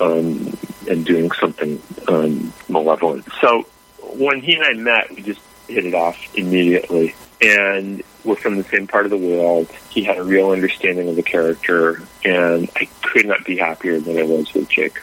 um, 0.00 0.56
and 0.88 1.04
doing 1.04 1.30
something 1.32 1.80
um, 2.08 2.52
malevolent. 2.68 3.26
So 3.40 3.66
when 4.14 4.40
he 4.40 4.54
and 4.54 4.64
I 4.64 4.72
met, 4.74 5.14
we 5.14 5.22
just 5.22 5.40
hit 5.68 5.86
it 5.86 5.94
off 5.94 6.18
immediately, 6.36 7.14
and 7.40 8.02
we're 8.24 8.36
from 8.36 8.56
the 8.56 8.64
same 8.64 8.86
part 8.86 9.04
of 9.04 9.10
the 9.10 9.18
world. 9.18 9.68
He 9.90 10.04
had 10.04 10.18
a 10.18 10.24
real 10.24 10.50
understanding 10.50 11.08
of 11.08 11.16
the 11.16 11.22
character, 11.22 12.02
and 12.24 12.70
I 12.76 12.88
could 13.02 13.26
not 13.26 13.44
be 13.44 13.56
happier 13.56 14.00
than 14.00 14.18
I 14.18 14.22
was 14.22 14.52
with 14.52 14.68
Jake. 14.68 14.98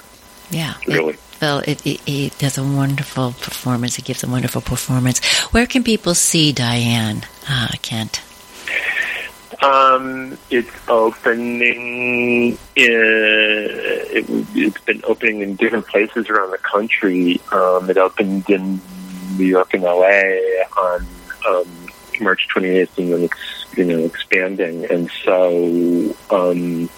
Yeah, 0.49 0.75
Really. 0.87 1.17
Well, 1.41 1.59
it, 1.59 1.85
it, 1.85 2.01
he 2.01 2.29
does 2.39 2.57
a 2.57 2.63
wonderful 2.63 3.33
performance. 3.33 3.99
It 3.99 4.05
gives 4.05 4.23
a 4.23 4.27
wonderful 4.27 4.61
performance. 4.61 5.23
Where 5.53 5.67
can 5.67 5.83
people 5.83 6.15
see 6.15 6.51
Diane 6.51 7.23
uh, 7.47 7.69
Kent? 7.81 8.21
Um, 9.61 10.37
it's 10.49 10.71
opening. 10.87 12.51
In, 12.51 12.57
it, 12.75 14.25
it's 14.55 14.81
been 14.81 15.01
opening 15.05 15.41
in 15.41 15.55
different 15.55 15.87
places 15.87 16.29
around 16.29 16.51
the 16.51 16.57
country. 16.59 17.39
Um, 17.51 17.89
it 17.89 17.97
opened 17.97 18.49
in 18.49 18.81
New 19.37 19.45
York 19.45 19.73
and 19.73 19.83
LA 19.83 20.21
on 20.77 21.05
um, 21.47 21.67
March 22.19 22.47
28th, 22.53 22.97
and 22.97 23.13
then 23.13 23.23
it's 23.23 23.77
you 23.77 23.85
know 23.85 23.99
expanding. 23.99 24.85
And 24.85 25.09
so, 25.23 26.15
um, 26.29 26.89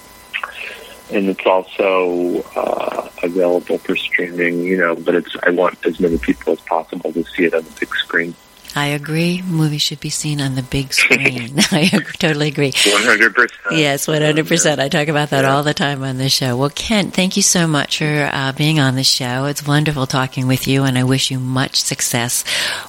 and 1.12 1.30
it's 1.30 1.46
also 1.46 2.42
uh, 2.56 2.99
available 3.24 3.78
for 3.78 3.96
streaming. 3.96 4.62
You 4.64 4.78
know, 4.78 4.96
but 4.96 5.16
it's 5.16 5.36
I 5.44 5.52
want 5.52 5.78
as 5.86 6.00
many 6.00 6.18
people 6.18 6.54
as 6.54 6.60
possible 6.62 7.12
to 7.14 7.24
see 7.24 7.46
it 7.46 7.54
on 7.54 7.64
the 7.64 7.72
big 7.80 7.94
screen. 7.96 8.36
I 8.76 8.88
agree. 8.88 9.42
Movies 9.42 9.82
should 9.82 10.00
be 10.00 10.10
seen 10.10 10.40
on 10.40 10.56
the 10.56 10.64
big 10.64 10.94
screen. 11.02 11.56
I 11.72 11.88
totally 12.20 12.50
agree. 12.50 12.72
100. 12.72 13.34
percent 13.34 13.60
Yes, 13.72 14.08
100%. 14.08 14.80
I 14.80 14.90
talk 14.90 15.08
about 15.08 15.32
that 15.32 15.46
all 15.46 15.64
the 15.64 15.74
time 15.74 16.04
on 16.04 16.18
the 16.18 16.30
show. 16.30 16.56
Well, 16.58 16.70
Kent, 16.70 17.14
thank 17.14 17.36
you 17.36 17.44
so 17.44 17.68
much 17.68 17.98
for 17.98 18.30
uh, 18.32 18.52
being 18.54 18.80
on 18.80 18.96
the 18.96 19.04
show. 19.04 19.46
It's 19.46 19.66
wonderful 19.66 20.08
talking 20.08 20.48
with 20.48 20.68
you, 20.68 20.84
and 20.84 20.98
I 20.98 21.04
wish 21.04 21.32
you 21.32 21.40
much 21.40 21.82
success 21.82 22.44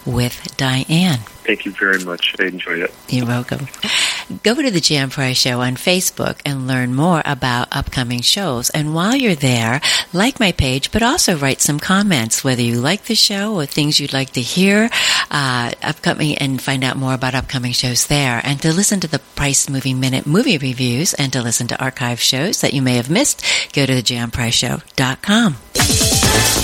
with 0.07 0.55
Diane. 0.57 1.21
Thank 1.51 1.65
you 1.65 1.73
very 1.73 1.99
much. 2.05 2.37
I 2.39 2.45
enjoyed 2.45 2.79
it. 2.79 2.95
You're 3.09 3.27
welcome. 3.27 3.67
Go 4.45 4.55
to 4.55 4.71
the 4.71 4.79
Jan 4.79 5.11
Price 5.11 5.37
Show 5.37 5.61
on 5.61 5.75
Facebook 5.75 6.39
and 6.47 6.69
learn 6.69 6.95
more 6.95 7.23
about 7.25 7.67
upcoming 7.73 8.21
shows. 8.21 8.71
And 8.71 8.95
while 8.95 9.17
you're 9.17 9.35
there, 9.35 9.81
like 10.13 10.39
my 10.39 10.53
page, 10.53 10.93
but 10.93 11.03
also 11.03 11.37
write 11.37 11.61
some 11.61 11.81
comments, 11.81 12.45
whether 12.45 12.63
you 12.63 12.81
like 12.81 13.07
the 13.07 13.17
show 13.17 13.57
or 13.57 13.67
things 13.67 13.99
you'd 13.99 14.13
like 14.13 14.31
to 14.35 14.41
hear, 14.41 14.91
uh, 15.33 15.73
upcoming, 15.83 16.39
and 16.39 16.63
find 16.63 16.85
out 16.85 16.97
more 16.97 17.15
about 17.15 17.35
upcoming 17.35 17.73
shows 17.73 18.07
there. 18.07 18.41
And 18.45 18.63
to 18.63 18.73
listen 18.73 19.01
to 19.01 19.09
the 19.09 19.19
Price 19.19 19.69
Movie 19.69 19.93
Minute 19.93 20.27
movie 20.27 20.57
reviews 20.57 21.15
and 21.15 21.33
to 21.33 21.43
listen 21.43 21.67
to 21.67 21.83
archive 21.83 22.21
shows 22.21 22.61
that 22.61 22.75
you 22.75 22.81
may 22.81 22.95
have 22.95 23.11
missed, 23.11 23.45
go 23.73 23.87
to 23.87 24.01
thejanpriceshow.com. 24.01 25.57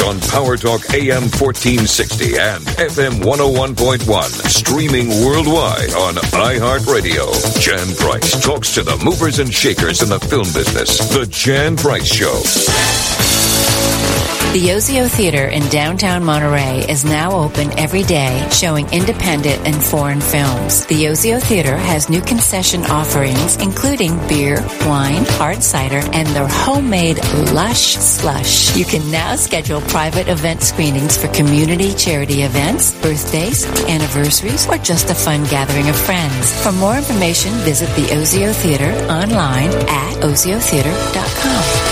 on 0.03 0.21
Power 0.21 0.57
Talk 0.57 0.83
AM 0.95 1.23
1460 1.23 2.39
and 2.39 2.65
FM 2.67 3.23
101.1. 3.23 4.25
Streaming 4.49 5.09
worldwide 5.25 5.93
on 5.95 6.15
iHeartRadio. 6.15 7.61
Jan 7.61 7.95
Price 7.97 8.41
talks 8.43 8.73
to 8.75 8.83
the 8.83 8.97
movers 9.05 9.39
and 9.39 9.53
shakers 9.53 10.03
in 10.03 10.09
the 10.09 10.21
film 10.21 10.47
business. 10.53 10.99
The 11.09 11.27
Jan 11.27 11.77
Price 11.77 12.07
Show. 12.07 13.16
The 14.53 14.71
Osio 14.71 15.07
Theater 15.07 15.45
in 15.49 15.63
downtown 15.69 16.25
Monterey 16.25 16.87
is 16.89 17.05
now 17.05 17.33
open 17.33 17.79
every 17.79 18.03
day, 18.05 18.49
showing 18.51 18.91
independent 18.91 19.67
and 19.67 19.77
foreign 19.77 20.23
films. 20.23 20.87
The 20.87 21.09
Osio 21.09 21.39
Theater 21.43 21.77
has 21.77 22.09
new 22.09 22.23
concession 22.23 22.87
offerings, 22.87 23.57
including 23.57 24.17
beer, 24.29 24.65
wine, 24.87 25.27
hard 25.27 25.63
cider, 25.63 26.01
and 26.15 26.27
their 26.29 26.49
homemade 26.49 27.19
lush 27.53 27.97
slush. 27.97 28.75
You 28.75 28.87
can 28.87 29.11
now 29.11 29.37
schedule 29.37 29.83
private 29.83 30.29
event 30.29 30.63
screenings 30.63 31.19
for 31.19 31.29
community 31.29 31.93
charity 31.93 32.43
events, 32.43 32.99
birthdays, 33.03 33.67
anniversaries, 33.89 34.67
or 34.69 34.79
just 34.79 35.11
a 35.11 35.15
fun 35.15 35.45
gathering 35.45 35.91
of 35.91 35.97
friends. 35.97 36.63
For 36.63 36.73
more 36.73 36.97
information, 36.97 37.53
visit 37.65 37.95
the 37.95 38.11
Osio 38.15 38.55
Theater 38.55 38.91
online 39.13 39.71
at 39.89 40.15
osiotheater.com. 40.23 41.86